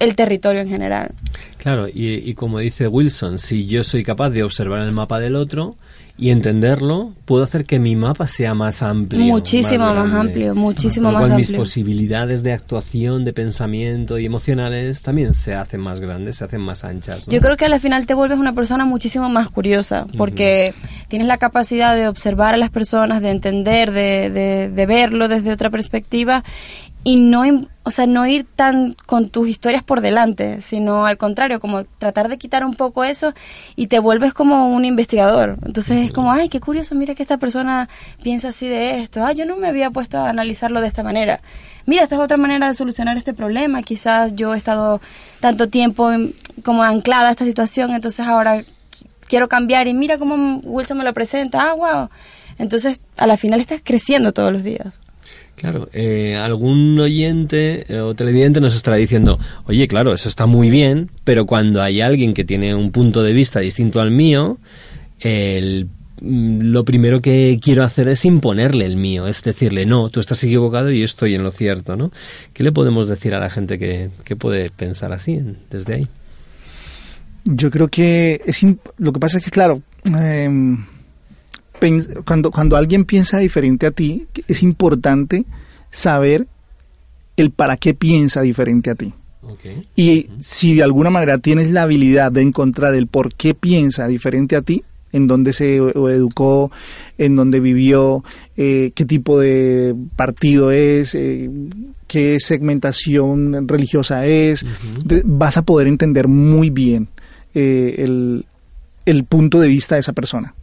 [0.00, 1.12] el territorio en general.
[1.58, 5.76] Claro, y, como dice Wilson, si yo soy capaz de observar el mapa del otro
[6.16, 9.22] y entenderlo, puedo hacer que mi mapa sea más amplio.
[9.22, 11.38] Muchísimo más, amplio, muchísimo más amplio.
[11.38, 16.62] mis posibilidades de actuación, de pensamiento y emocionales también se hacen más grandes, se hacen
[16.62, 17.26] más anchas.
[17.26, 20.72] Yo creo que al final te vuelves una persona muchísimo más curiosa, porque
[21.08, 25.52] tienes la capacidad de observar a las personas, de entender, de, de, de verlo desde
[25.52, 26.42] otra perspectiva
[27.02, 27.42] y no,
[27.82, 32.28] o sea, no ir tan con tus historias por delante, sino al contrario, como tratar
[32.28, 33.32] de quitar un poco eso
[33.74, 35.56] y te vuelves como un investigador.
[35.64, 37.88] Entonces es como, ay, qué curioso, mira que esta persona
[38.22, 39.24] piensa así de esto.
[39.24, 41.40] Ay, yo no me había puesto a analizarlo de esta manera.
[41.86, 43.82] Mira, esta es otra manera de solucionar este problema.
[43.82, 45.00] Quizás yo he estado
[45.40, 46.10] tanto tiempo
[46.62, 48.62] como anclada a esta situación, entonces ahora
[49.26, 51.70] quiero cambiar y mira cómo Wilson me lo presenta.
[51.70, 52.10] Ah, wow.
[52.58, 54.92] Entonces, a la final estás creciendo todos los días.
[55.60, 60.70] Claro, eh, algún oyente eh, o televidente nos estará diciendo, oye, claro, eso está muy
[60.70, 64.56] bien, pero cuando hay alguien que tiene un punto de vista distinto al mío,
[65.22, 70.42] mm, lo primero que quiero hacer es imponerle el mío, es decirle, no, tú estás
[70.44, 72.10] equivocado y yo estoy en lo cierto, ¿no?
[72.54, 76.08] ¿Qué le podemos decir a la gente que, puede pensar así desde ahí?
[77.44, 78.64] Yo creo que es
[78.96, 80.86] lo que pasa es que, claro, em,
[82.24, 85.44] cuando, cuando alguien piensa diferente a ti, es importante
[85.90, 86.46] saber
[87.36, 89.14] el para qué piensa diferente a ti.
[89.96, 94.54] Y si de alguna manera tienes la habilidad de encontrar el por qué piensa diferente
[94.54, 96.70] a ti, en dónde se educó,
[97.18, 98.22] en dónde vivió,
[98.56, 101.50] eh, qué tipo de partido es, eh,
[102.06, 104.64] qué segmentación religiosa es,
[105.24, 107.08] vas a poder entender muy bien
[107.54, 108.44] eh, el,
[109.04, 110.54] el punto de vista de esa persona.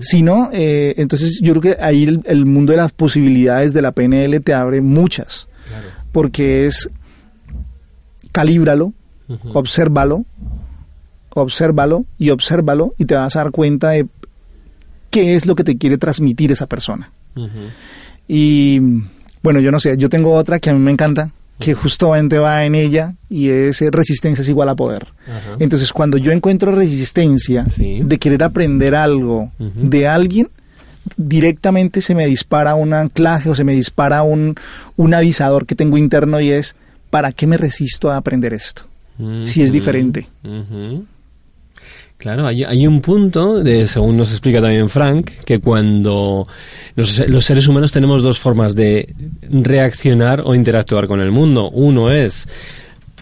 [0.00, 3.92] Si no, eh, entonces yo creo que ahí el, mundo de las posibilidades de la
[3.92, 5.48] PNL te abre muchas,
[6.12, 6.88] porque es
[8.32, 8.92] calíbralo,
[9.52, 10.24] obsérvalo,
[11.30, 14.06] obsérvalo y obsérvalo y te vas a dar cuenta de
[15.10, 17.10] qué es lo que te quiere transmitir esa persona.
[18.28, 18.80] Y
[19.42, 22.64] bueno, yo no sé, yo tengo otra que a mí me encanta, que justamente va
[22.64, 25.06] en ella y es eh, resistencia es igual a poder.
[25.58, 30.48] Entonces, cuando yo encuentro resistencia de querer aprender algo de alguien,
[31.16, 34.56] directamente se me dispara un anclaje o se me dispara un,
[34.96, 36.74] un avisador que tengo interno y es,
[37.10, 38.82] ¿para qué me resisto a aprender esto?
[39.44, 40.28] Si es diferente.
[42.18, 46.48] Claro, hay, un punto, de, según nos explica también Frank, que cuando
[46.94, 47.14] los,
[47.44, 49.14] seres humanos tenemos dos formas de
[49.50, 51.68] reaccionar o interactuar con el mundo.
[51.70, 52.48] Uno es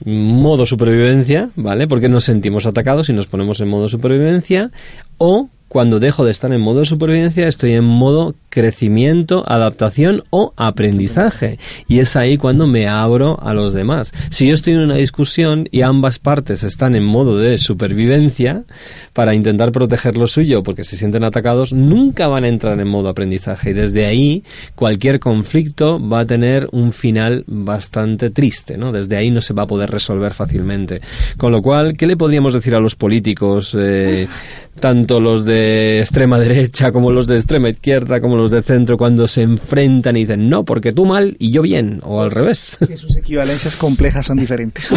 [0.05, 1.89] modo supervivencia, ¿vale?
[1.89, 4.71] Porque nos sentimos atacados y nos ponemos en modo supervivencia.
[5.19, 11.59] O cuando dejo de estar en modo supervivencia, estoy en modo crecimiento, adaptación o aprendizaje.
[11.89, 14.13] Y es ahí cuando me abro a los demás.
[14.31, 18.63] Si yo estoy en una discusión y ambas partes están en modo de supervivencia
[19.13, 23.09] para intentar proteger lo suyo porque se sienten atacados, nunca van a entrar en modo
[23.09, 23.71] aprendizaje.
[23.71, 24.45] Y desde ahí
[24.77, 28.93] cualquier conflicto va a tener un final bastante triste, ¿no?
[28.93, 31.01] Desde ahí no se va a poder resolver fácilmente.
[31.37, 34.29] Con lo cual, ¿qué le podríamos decir a los políticos, eh,
[34.81, 39.27] tanto los de extrema derecha como los de extrema izquierda, como los de centro cuando
[39.29, 42.77] se enfrentan y dicen, no, porque tú mal y yo bien, o al revés.
[42.95, 44.93] Que sus equivalencias complejas son diferentes.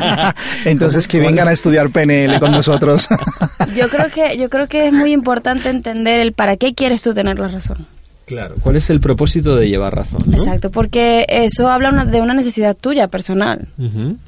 [0.64, 3.08] Entonces que vengan a estudiar PNL con nosotros.
[3.74, 7.14] yo creo que yo creo que es muy importante entender el para qué quieres tú
[7.14, 7.86] tener la razón.
[8.26, 8.54] Claro.
[8.60, 10.32] ¿Cuál es el propósito de llevar razón?
[10.32, 13.68] Exacto, porque eso habla de una necesidad tuya personal.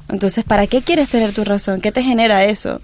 [0.09, 1.81] Entonces, ¿para qué quieres tener tu razón?
[1.81, 2.81] ¿Qué te genera eso?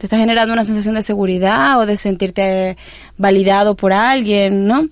[0.00, 2.78] Te está generando una sensación de seguridad o de sentirte
[3.18, 4.88] validado por alguien, ¿no?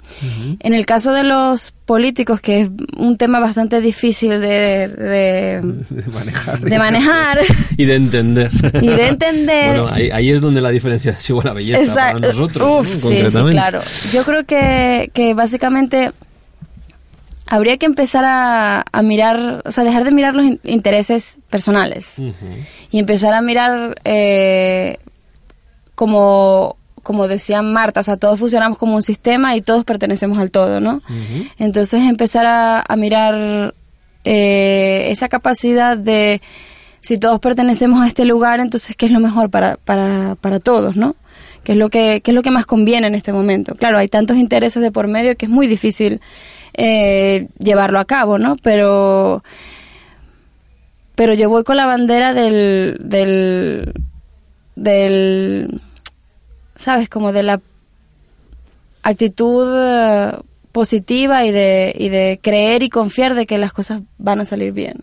[0.60, 5.60] En el caso de los políticos, que es un tema bastante difícil de, de,
[6.12, 6.60] manejar.
[6.60, 7.40] de manejar.
[7.78, 8.50] y de entender.
[8.82, 9.80] Y de entender.
[9.80, 12.20] Bueno, ahí, ahí es donde la diferencia es igual a belleza Exacto.
[12.20, 13.08] para nosotros, Uf, ¿no?
[13.08, 13.80] sí, sí, claro.
[14.12, 16.12] Yo creo que, que básicamente
[17.50, 22.16] habría que empezar a, a mirar, o sea, dejar de mirar los in- intereses personales
[22.90, 24.98] y empezar a mirar eh,
[25.94, 30.50] como, como decía Marta, o sea, todos funcionamos como un sistema y todos pertenecemos al
[30.50, 31.02] todo, ¿no?
[31.58, 33.74] Entonces empezar a, a mirar
[34.24, 36.40] eh, esa capacidad de
[37.00, 40.96] si todos pertenecemos a este lugar, entonces qué es lo mejor para, para, para todos,
[40.96, 41.16] ¿no?
[41.64, 43.74] ¿Qué es, lo que, ¿Qué es lo que más conviene en este momento?
[43.74, 46.20] Claro, hay tantos intereses de por medio que es muy difícil
[46.74, 48.56] eh, llevarlo a cabo, ¿no?
[48.56, 49.42] Pero
[51.18, 53.92] pero yo voy con la bandera del, del,
[54.76, 55.80] del,
[56.76, 57.08] ¿sabes?
[57.08, 57.60] Como de la
[59.02, 60.38] actitud eh,
[60.70, 64.70] positiva y de, y de creer y confiar de que las cosas van a salir
[64.70, 65.02] bien.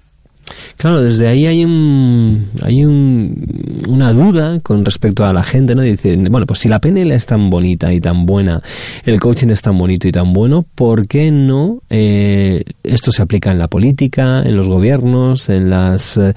[0.77, 5.81] Claro, desde ahí hay un, hay un, una duda con respecto a la gente, ¿no?
[5.81, 8.61] Dicen, bueno, pues si la PNL es tan bonita y tan buena,
[9.03, 13.51] el coaching es tan bonito y tan bueno, ¿por qué no eh, esto se aplica
[13.51, 16.33] en la política, en los gobiernos, en las, eh,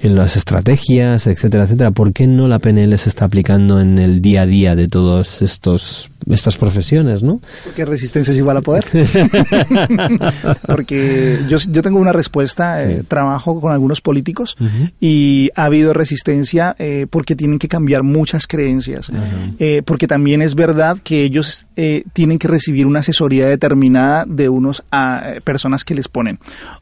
[0.00, 1.90] en las estrategias, etcétera, etcétera?
[1.92, 5.42] ¿Por qué no la PNL se está aplicando en el día a día de todos
[5.42, 7.40] estos estas profesiones, no?
[7.64, 8.84] Porque resistencia es igual a poder.
[10.66, 14.56] Porque yo, yo tengo una respuesta, eh, trabajo con algunos políticos
[15.00, 19.10] y ha habido resistencia eh, porque tienen que cambiar muchas creencias.
[19.58, 24.48] Eh, porque también es verdad que ellos eh, tienen que recibir una asesoría determinada de
[24.48, 26.38] unos a, eh, personas que les ponen.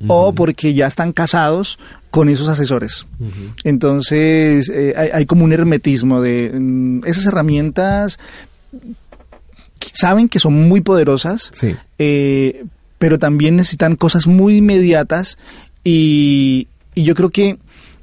[0.06, 1.78] O porque ya están casados
[2.10, 3.06] con esos asesores.
[3.64, 8.18] Entonces eh, hay, hay como un hermetismo de mm, esas herramientas
[9.78, 11.74] que saben que son muy poderosas, Sí.
[11.98, 12.64] eh,
[12.98, 15.36] pero también necesitan cosas muy inmediatas
[15.84, 17.58] y, y yo creo que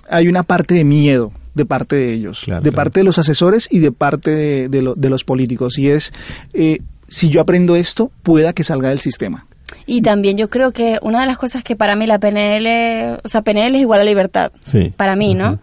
[0.09, 2.75] hay una parte de miedo de parte de ellos, Claro, de claro.
[2.75, 5.77] parte de los asesores y de parte de, de lo- de los políticos.
[5.77, 6.13] Y es,
[6.53, 6.79] eh,
[7.09, 9.47] si yo aprendo esto, pueda que salga del sistema.
[9.85, 13.27] Y también yo creo que una de las cosas que para mí la PNL, o
[13.27, 14.51] sea, PNL es igual a libertad.
[14.63, 14.93] Sí.
[14.95, 15.59] Para mí, ¿no?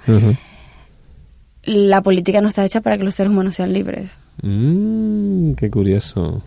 [1.65, 4.17] La política no está hecha para que los seres humanos sean libres.
[4.43, 6.43] Mm, qué curioso.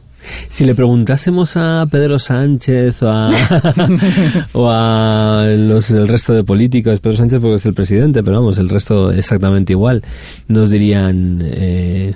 [0.49, 3.31] Si le preguntásemos a Pedro Sánchez o a,
[4.53, 8.57] o a los, el resto de políticos, Pedro Sánchez porque es el presidente, pero vamos,
[8.57, 10.03] el resto exactamente igual,
[10.47, 12.13] nos dirían, eh,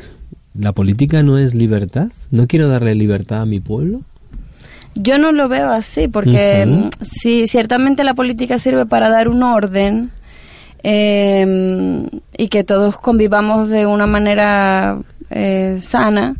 [0.57, 2.09] ¿la política no es libertad?
[2.31, 4.01] ¿No quiero darle libertad a mi pueblo?
[4.95, 9.43] Yo no lo veo así, porque mm, sí, ciertamente la política sirve para dar un
[9.43, 10.11] orden
[10.83, 14.99] eh, y que todos convivamos de una manera
[15.29, 16.35] eh, sana.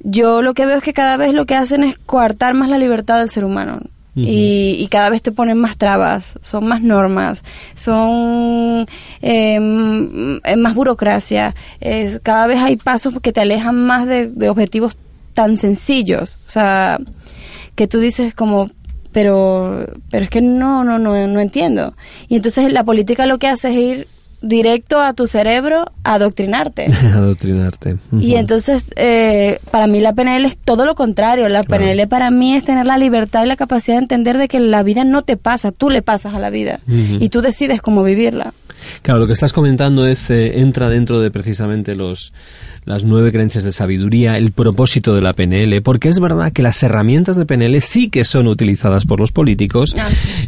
[0.00, 2.78] Yo lo que veo es que cada vez lo que hacen es coartar más la
[2.78, 3.80] libertad del ser humano.
[4.16, 7.42] y, y cada vez te ponen más trabas, son más normas,
[7.74, 8.86] son
[9.22, 11.54] eh, más burocracia,
[12.22, 14.96] cada vez hay pasos que te alejan más de, de objetivos
[15.32, 16.38] tan sencillos.
[16.46, 16.98] O sea,
[17.74, 18.70] que tú dices como,
[19.12, 21.94] pero, pero es que no, no, no, no entiendo.
[22.28, 24.08] Y entonces la política lo que hace es ir
[24.42, 26.86] directo a tu cerebro a adoctrinarte.
[27.14, 27.98] Adoctrinarte.
[28.20, 31.48] Y entonces, eh, para mí la PNL es todo lo contrario.
[31.48, 31.84] La Claro.
[31.84, 34.82] PNL para mí es tener la libertad y la capacidad de entender de que la
[34.82, 36.80] vida no te pasa, tú le pasas a la vida.
[36.86, 38.54] Y tú decides cómo vivirla.
[39.02, 42.32] Claro, lo que estás comentando es eh, entra dentro de precisamente los
[42.84, 46.82] las nueve creencias de sabiduría, el propósito de la PNL, porque es verdad que las
[46.82, 49.94] herramientas de PNL sí que son utilizadas por los políticos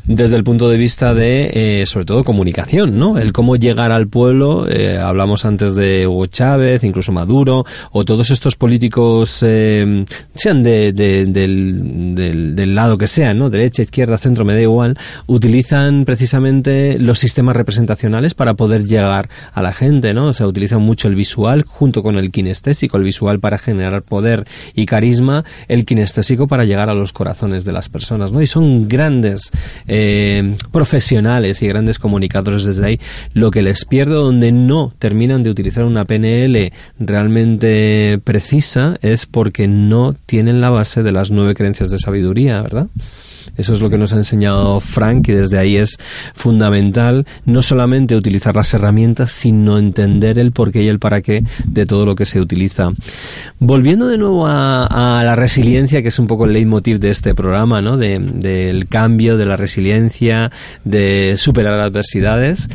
[0.05, 1.51] desde el punto de vista de,
[1.83, 3.19] eh, sobre todo, comunicación, ¿no?
[3.19, 8.31] El cómo llegar al pueblo, eh, hablamos antes de Hugo Chávez, incluso Maduro, o todos
[8.31, 10.05] estos políticos, eh,
[10.35, 13.51] sean de, de- del, del- del lado que sean, ¿no?
[13.51, 19.63] Derecha, izquierda, centro, me da igual, utilizan precisamente los sistemas representacionales para poder llegar a
[19.63, 20.27] la gente, ¿no?
[20.29, 24.47] O sea, utilizan mucho el visual junto con el kinestésico, el visual para generar poder
[24.75, 28.41] y carisma, el kinestésico para llegar a los corazones de las personas, ¿no?
[28.41, 29.51] Y son grandes
[29.87, 33.01] eh, profesionales y grandes comunicadores desde ahí.
[33.35, 39.69] Lo que les pierde donde no terminan de utilizar una PNL realmente precisa es porque
[39.69, 42.89] no tienen la base de las nueve creencias de sabiduría, ¿verdad?
[43.57, 45.97] Eso es lo que nos ha enseñado Frank y desde ahí es
[46.35, 51.87] fundamental no solamente utilizar las herramientas, sino entender el porqué y el para qué de
[51.87, 52.91] todo lo que se utiliza.
[53.59, 57.81] Volviendo de nuevo a, la resiliencia, que es un poco el leitmotiv de este programa,
[57.81, 57.97] ¿no?
[57.97, 60.51] De- del cambio, de la resiliencia,
[60.85, 62.69] de superar adversidades.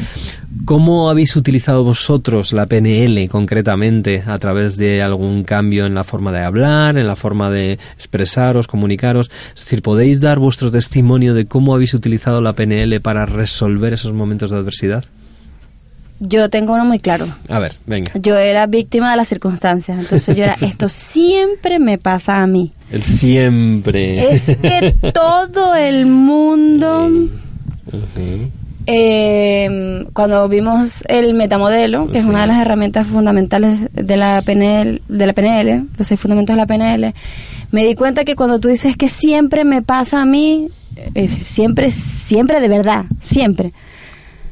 [0.65, 6.31] ¿Cómo habéis utilizado vosotros la PNL concretamente a través de algún cambio en la forma
[6.31, 9.29] de hablar, en la forma de expresaros, comunicaros?
[9.55, 14.13] Es decir, ¿podéis dar vuestro testimonio de cómo habéis utilizado la PNL para resolver esos
[14.13, 15.05] momentos de adversidad?
[16.19, 17.27] Yo tengo uno muy claro.
[17.47, 18.11] A ver, venga.
[18.19, 19.99] Yo era víctima de las circunstancias.
[19.99, 22.73] Entonces yo era, esto siempre me pasa a mí.
[22.89, 24.33] El siempre.
[24.33, 27.05] Es que todo el mundo...
[27.05, 28.51] Ujú.
[28.89, 35.01] Eh, cuando vimos el metamodelo, que es una de las herramientas fundamentales de la PNL,
[35.09, 37.13] de la PNL, los seis fundamentos de la PNL,
[37.71, 40.69] me di cuenta que cuando tú dices que siempre me pasa a mí,
[41.15, 43.73] eh, siempre, siempre de verdad, siempre.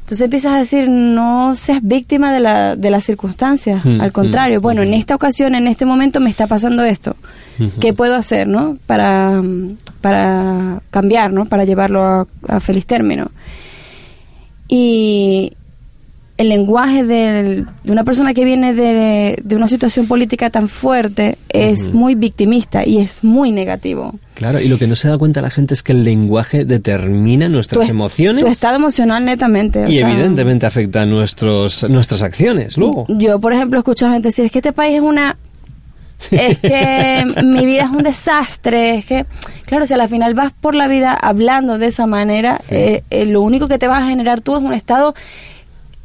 [0.02, 4.60] Entonces empiezas a decir, no seas víctima de, la, de las circunstancias, Mm, al contrario,
[4.60, 4.96] mm, bueno, en mm.
[4.96, 7.16] esta ocasión, en este momento me está pasando esto.
[7.80, 8.78] ¿Qué puedo hacer, no?
[8.86, 9.42] Para,
[10.02, 11.46] para cambiar, ¿no?
[11.46, 13.32] Para llevarlo a, a feliz término.
[14.68, 15.54] Y
[16.38, 21.38] el lenguaje del- de una persona que viene de, de una situación política tan fuerte
[21.50, 24.16] es muy victimista y es muy negativo.
[24.34, 27.48] Claro, y lo que no se da cuenta la gente es que el lenguaje determina
[27.48, 29.86] nuestras est- emociones Tu estado emocional netamente.
[29.86, 33.06] o y sea, evidentemente afecta a nuestros, nuestras acciones luego.
[33.08, 35.38] Yo, por ejemplo, escucho a gente decir, es que este país es una...
[36.32, 39.26] Es que mi vida es un desastre, es que...
[39.66, 42.76] Claro, si a la final vas por la vida hablando de esa manera, Sí.
[42.76, 45.14] eh, eh, lo único que te vas a generar tú es un estado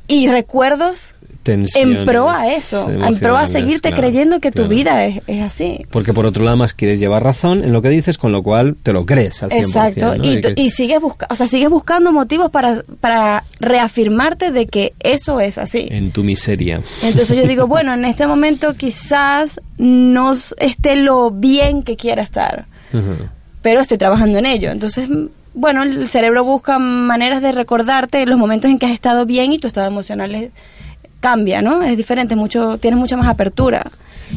[0.08, 4.56] y recuerdos en pro a Tensiones eso, en pro a seguirte claro, creyendo que tu
[4.62, 4.68] claro.
[4.68, 5.86] vida es, es así.
[5.90, 8.76] Porque por otro lado más quieres llevar razón en lo que dices, con lo cual
[8.82, 9.58] te lo crees al 100%.
[9.58, 10.24] Exacto, ¿no?
[10.24, 15.40] y, que- sigues buscando, o sea, sigues buscando motivos para, para reafirmarte de que eso
[15.40, 15.88] es así.
[15.90, 16.82] En tu miseria.
[17.02, 22.66] Entonces yo digo, bueno, en este momento quizás no esté lo bien que quiera estar,
[23.62, 24.70] pero estoy trabajando en ello.
[24.70, 25.08] Entonces,
[25.54, 29.58] bueno, el cerebro busca maneras de recordarte los momentos en que has estado bien y
[29.58, 30.50] tu estado emocional es-
[31.20, 31.82] cambia, ¿no?
[31.82, 33.90] Es diferente, mucho, tienes mucha más apertura.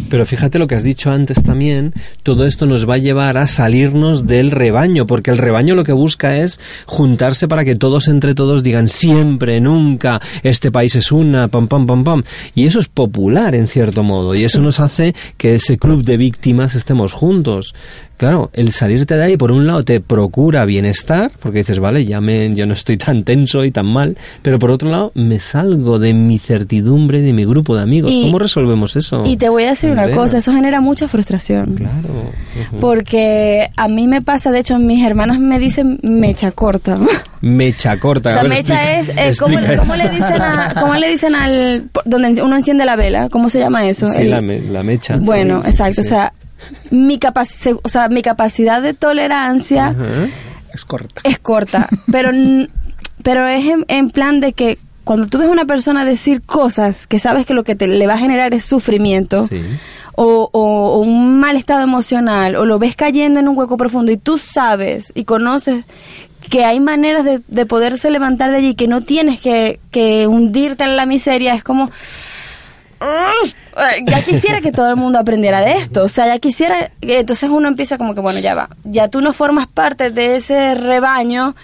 [0.09, 3.47] Pero fíjate lo que has dicho antes también, todo esto nos va a llevar a
[3.47, 8.33] salirnos del rebaño, porque el rebaño lo que busca es juntarse para que todos entre
[8.33, 12.23] todos digan siempre, nunca, este país es una, pam, pam, pam, pam.
[12.55, 16.17] Y eso es popular en cierto modo, y eso nos hace que ese club de
[16.17, 17.73] víctimas estemos juntos.
[18.17, 22.21] Claro, el salirte de ahí, por un lado, te procura bienestar, porque dices, vale, ya,
[22.21, 25.99] me, ya no estoy tan tenso y tan mal, pero por otro lado, me salgo
[25.99, 28.11] de mi certidumbre, de mi grupo de amigos.
[28.11, 29.23] Y- ¿Cómo resolvemos eso?
[29.25, 31.75] Y te voy a decir una cosa, eso genera mucha frustración.
[31.75, 32.31] Claro.
[32.79, 36.99] Porque a mí me pasa, de hecho, mis hermanas me dicen mecha corta.
[37.41, 38.29] Mecha corta.
[38.29, 41.35] O sea, ver, mecha explica- es, eh, ¿cómo, cómo le dicen a- cómo le dicen
[41.35, 43.27] al, donde uno enciende la vela?
[43.29, 44.07] ¿Cómo se llama eso?
[44.07, 45.17] Sí, El- la, me- la mecha.
[45.17, 46.01] bueno, sí, sí, exacto, sí.
[46.01, 46.33] o sea,
[46.91, 49.95] mi capaci- o sea, mi capacidad de tolerancia.
[50.73, 51.21] Es corta.
[51.23, 52.31] es corta, pero
[53.21, 57.07] pero es en, en plan de que cuando tú ves a una persona decir cosas
[57.07, 59.61] que sabes que lo que te, le va a generar es sufrimiento, Sí.
[60.15, 64.11] o, o- o un mal estado emocional, o lo ves cayendo en un hueco profundo
[64.11, 65.85] y tú sabes y conoces
[66.49, 70.83] que hay maneras de, de poderse levantar de allí, que no tienes que, que hundirte
[70.83, 71.89] en la miseria, es como...
[73.03, 73.49] "Ugh,
[74.07, 77.67] Ya quisiera que todo el mundo aprendiera de esto, o sea, ya quisiera, entonces uno
[77.67, 81.55] empieza como que, bueno, ya va, ya tú no formas parte de ese rebaño,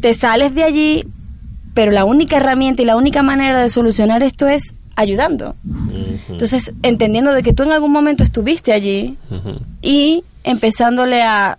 [0.00, 1.04] te sales de allí,
[1.74, 5.56] pero la única herramienta y la única manera de solucionar esto es ayudando.
[6.28, 9.16] Entonces, entendiendo de que tú en algún momento estuviste allí
[9.82, 11.58] y empezándole a...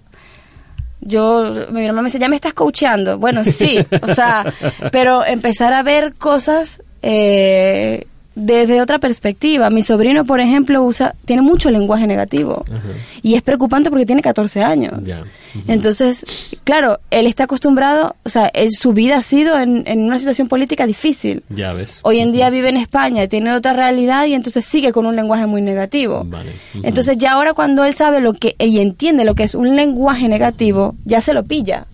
[1.01, 3.17] Yo, mi hermana me dice, ya me estás coacheando.
[3.17, 4.45] Bueno, sí, o sea,
[4.91, 9.69] pero empezar a ver cosas eh, desde otra perspectiva.
[9.69, 12.61] Mi sobrino, por ejemplo, usa tiene mucho lenguaje negativo
[13.21, 14.93] y es preocupante porque tiene 14 años.
[15.67, 16.25] Entonces,
[16.63, 20.47] claro, él está acostumbrado, o sea, él- su vida ha sido en, en una situación
[20.47, 21.43] política difícil.
[21.49, 21.99] Ya ves.
[22.03, 25.45] Hoy en día vive en España, tiene otra realidad y entonces sigue con un lenguaje
[25.45, 26.23] muy negativo.
[26.25, 26.53] Vale.
[26.83, 30.29] Entonces ya ahora cuando él sabe lo que y entiende lo que es un lenguaje
[30.29, 31.85] negativo, ya se lo pilla.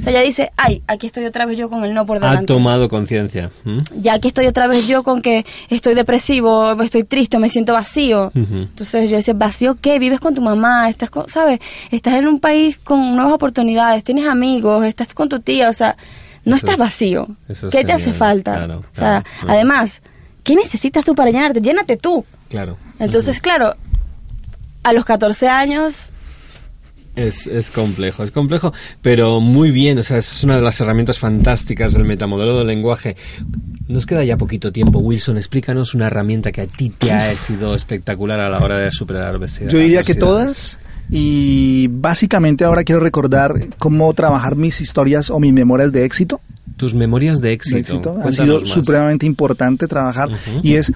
[0.00, 2.20] O sea, ya dice, ay, aquí estoy otra vez yo con el no por Ha
[2.30, 2.46] delante.
[2.46, 3.50] tomado conciencia.
[3.64, 3.78] ¿Mm?
[4.00, 8.32] Ya aquí estoy otra vez yo con que estoy depresivo, estoy triste, me siento vacío.
[8.34, 9.98] Entonces yo decía, ¿vacío qué?
[9.98, 11.58] Vives con tu mamá, estás con, ¿sabes?
[11.90, 15.96] Estás en un país con nuevas oportunidades, tienes amigos, estás con tu tía, o sea,
[16.44, 17.28] no Eso estás es- vacío.
[17.48, 18.54] es ¿Qué te hace falta?
[18.56, 20.02] claro, o sea, claro, además,
[20.42, 21.60] ¿qué necesitas tú para llenarte?
[21.60, 22.24] Llénate tú.
[22.48, 22.78] Claro.
[22.98, 23.74] Entonces, claro,
[24.82, 26.10] a los 14 años,
[27.16, 31.18] Es, es complejo, es complejo, pero muy bien, o sea, es una de las herramientas
[31.18, 33.16] fantásticas del metamodelo del lenguaje.
[33.88, 37.74] Nos queda ya poquito tiempo, Wilson, explícanos una herramienta que a ti te ha sido
[37.74, 39.70] espectacular a la hora de superar la adversidad.
[39.70, 40.78] Yo diría que todas.
[41.12, 46.40] Y básicamente ahora quiero recordar cómo trabajar mis historias o mis memorias de éxito.
[46.76, 47.74] Tus memorias de éxito.
[47.74, 48.20] de éxito.
[48.22, 48.68] Ha sido más.
[48.68, 50.28] supremamente importante trabajar
[50.62, 50.92] y es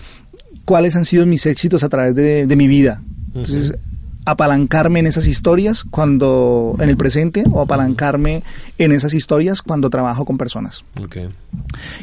[0.64, 3.02] cuáles han sido mis éxitos a través de, de mi vida.
[3.34, 3.76] Entonces,
[4.24, 8.42] apalancarme en esas historias cuando en el presente o apalancarme
[8.78, 10.84] en esas historias cuando trabajo con personas.
[11.02, 11.16] Ok.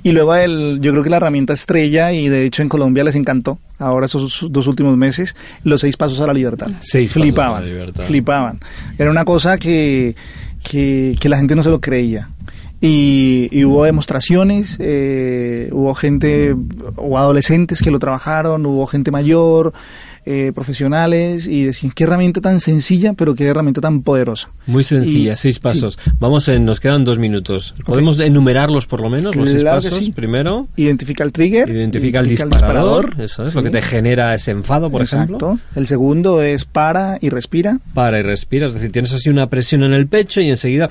[0.04, 3.16] Y luego el, yo creo que la herramienta estrella, y de hecho en Colombia les
[3.16, 6.70] encantó, ahora esos dos últimos meses, los seis pasos a la libertad.
[6.82, 8.04] Seis pasos flipaban, a la libertad.
[8.04, 8.60] flipaban.
[8.98, 10.16] Era una cosa que,
[10.64, 12.30] que, que la gente no se lo creía.
[12.84, 16.56] Y, y hubo demostraciones, eh, hubo gente,
[16.96, 19.72] o adolescentes que lo trabajaron, hubo gente mayor,
[20.26, 24.50] eh, profesionales, y decían, qué herramienta tan sencilla, pero qué herramienta tan poderosa.
[24.68, 25.62] Muy sencilla, Y- seis sí.
[25.62, 25.98] pasos.
[26.20, 27.74] Vamos, en, nos quedan dos minutos.
[27.86, 29.96] ¿Podemos enumerarlos por lo menos, los seis pasos?
[29.96, 30.12] sí.
[30.12, 31.70] Primero, Identifica el trigger.
[31.70, 35.36] identifica el disparador, eso es, lo que te genera ese enfado, por Exacto.
[35.38, 35.60] ejemplo.
[35.76, 37.80] El segundo es para y respira.
[37.94, 40.88] Para y respira, es decir, tienes así una presión en el pecho y enseguida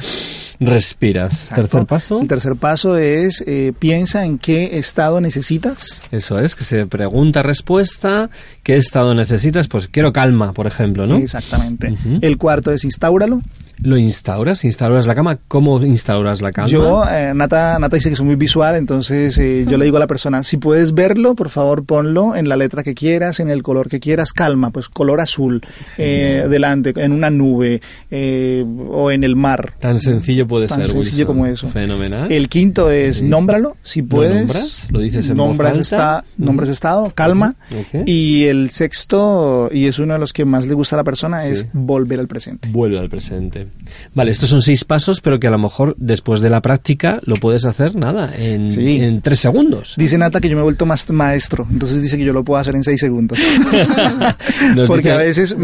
[0.58, 1.44] respiras.
[1.44, 1.62] Exacto.
[1.62, 2.20] Tercer paso.
[2.20, 6.02] El tercer paso es eh, piensa en qué estado necesitas.
[6.10, 8.30] Eso es, que se pregunta respuesta,
[8.70, 9.66] ¿qué estado necesitas?
[9.66, 11.16] Pues quiero calma, por ejemplo, ¿no?
[11.16, 11.92] Exactamente.
[12.20, 13.42] El cuarto es instáuralo.
[13.82, 15.38] Lo instauras, instauras la cama.
[15.48, 16.68] ¿Cómo instauras la calma?
[16.70, 20.00] Yo, eh, Nata, Nata dice que soy muy visual, entonces eh, yo le digo a
[20.00, 23.62] la persona, si puedes verlo, por favor ponlo en la letra que quieras, en el
[23.62, 25.62] color que quieras, calma, pues color azul,
[25.98, 29.72] eh, delante, en una nube eh, o en el mar.
[29.80, 31.26] Tan sencillo puede Tan ser, sencillo Wilson.
[31.26, 31.68] como eso.
[31.68, 32.30] Fenomenal.
[32.30, 33.24] El quinto es Sí.
[33.26, 34.36] nómbralo, si puedes.
[34.36, 34.88] nombras?
[34.90, 35.82] ¿Lo dices en voz nombras alta?
[35.82, 37.56] esta- nombras estado, calma.
[37.70, 38.02] Ok.
[38.06, 41.42] Y el sexto, y es uno de los que más le gusta a la persona,
[41.46, 41.52] Sí.
[41.52, 42.68] es volver al presente.
[42.70, 43.68] Vuelve al presente.
[44.14, 47.34] Vale, estos son seis pasos, pero que a lo mejor después de la práctica lo
[47.34, 49.00] puedes hacer nada, en, Sí.
[49.02, 49.94] en tres segundos.
[49.96, 52.60] Dice Nata que yo me he vuelto más maestro, entonces dice que yo lo puedo
[52.60, 53.38] hacer en seis segundos.
[54.86, 55.56] Porque dice- a veces,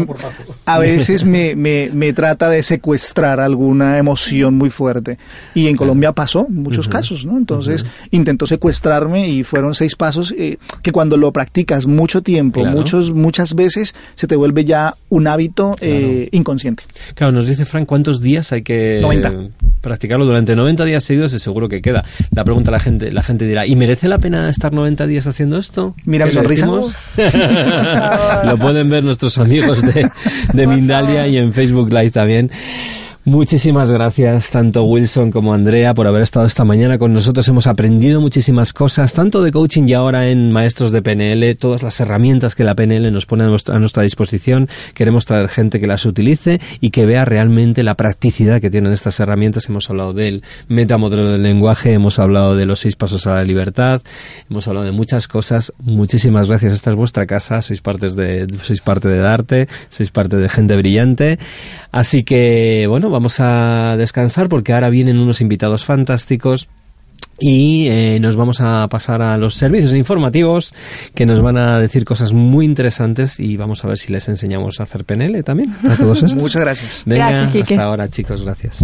[0.65, 5.17] a veces me, me, me trata de secuestrar alguna emoción muy fuerte.
[5.53, 7.37] Y en Colombia pasó muchos casos, ¿no?
[7.37, 12.75] Entonces intentó secuestrarme y fueron seis pasos eh, que cuando lo practicas mucho tiempo, Claro.
[12.77, 16.83] muchos, muchas veces, se te vuelve ya un hábito eh, inconsciente.
[17.15, 19.33] Claro, nos dice Frank cuántos días hay que 90.
[19.81, 22.05] practicarlo durante 90 días seguidos y seguro que queda.
[22.29, 25.57] La pregunta la gente, la gente dirá, ¿y merece la pena estar 90 días haciendo
[25.57, 25.95] esto?
[26.05, 26.67] Mira ¿Qué mi sonrisa.
[28.45, 30.07] Lo pueden ver nuestros amigos de,
[30.53, 32.51] de Mindalia y en Facebook Live también.
[33.27, 37.45] Muchísimas gracias tanto Wilson como Andrea por haber estado esta mañana con nosotros.
[37.49, 41.99] Hemos aprendido muchísimas cosas, tanto de coaching y ahora en Maestros de PNL, todas las
[41.99, 44.69] herramientas que la PNL nos pone a nuestra, disposición.
[44.93, 49.19] Queremos traer gente que las utilice y que vea realmente la practicidad que tienen estas
[49.19, 49.67] herramientas.
[49.67, 54.01] Hemos hablado del metamodelo del lenguaje, hemos hablado de los seis pasos a la libertad,
[54.49, 55.73] hemos hablado de muchas cosas.
[55.81, 56.71] Muchísimas gracias.
[56.71, 60.77] Esta es vuestra casa, sois, partes de, sois parte de Darte, sois parte de gente
[60.77, 61.39] brillante.
[61.91, 66.69] Así que, bueno, vamos a descansar porque ahora vienen unos invitados fantásticos.
[67.39, 70.73] Y eh, nos vamos a pasar a los servicios informativos
[71.13, 74.79] que nos van a decir cosas muy interesantes y vamos a ver si les enseñamos
[74.79, 76.41] a hacer PNL también a todos estos.
[76.41, 77.03] Muchas gracias.
[77.05, 78.83] Venga, Gracias, hasta ahora chicos, gracias.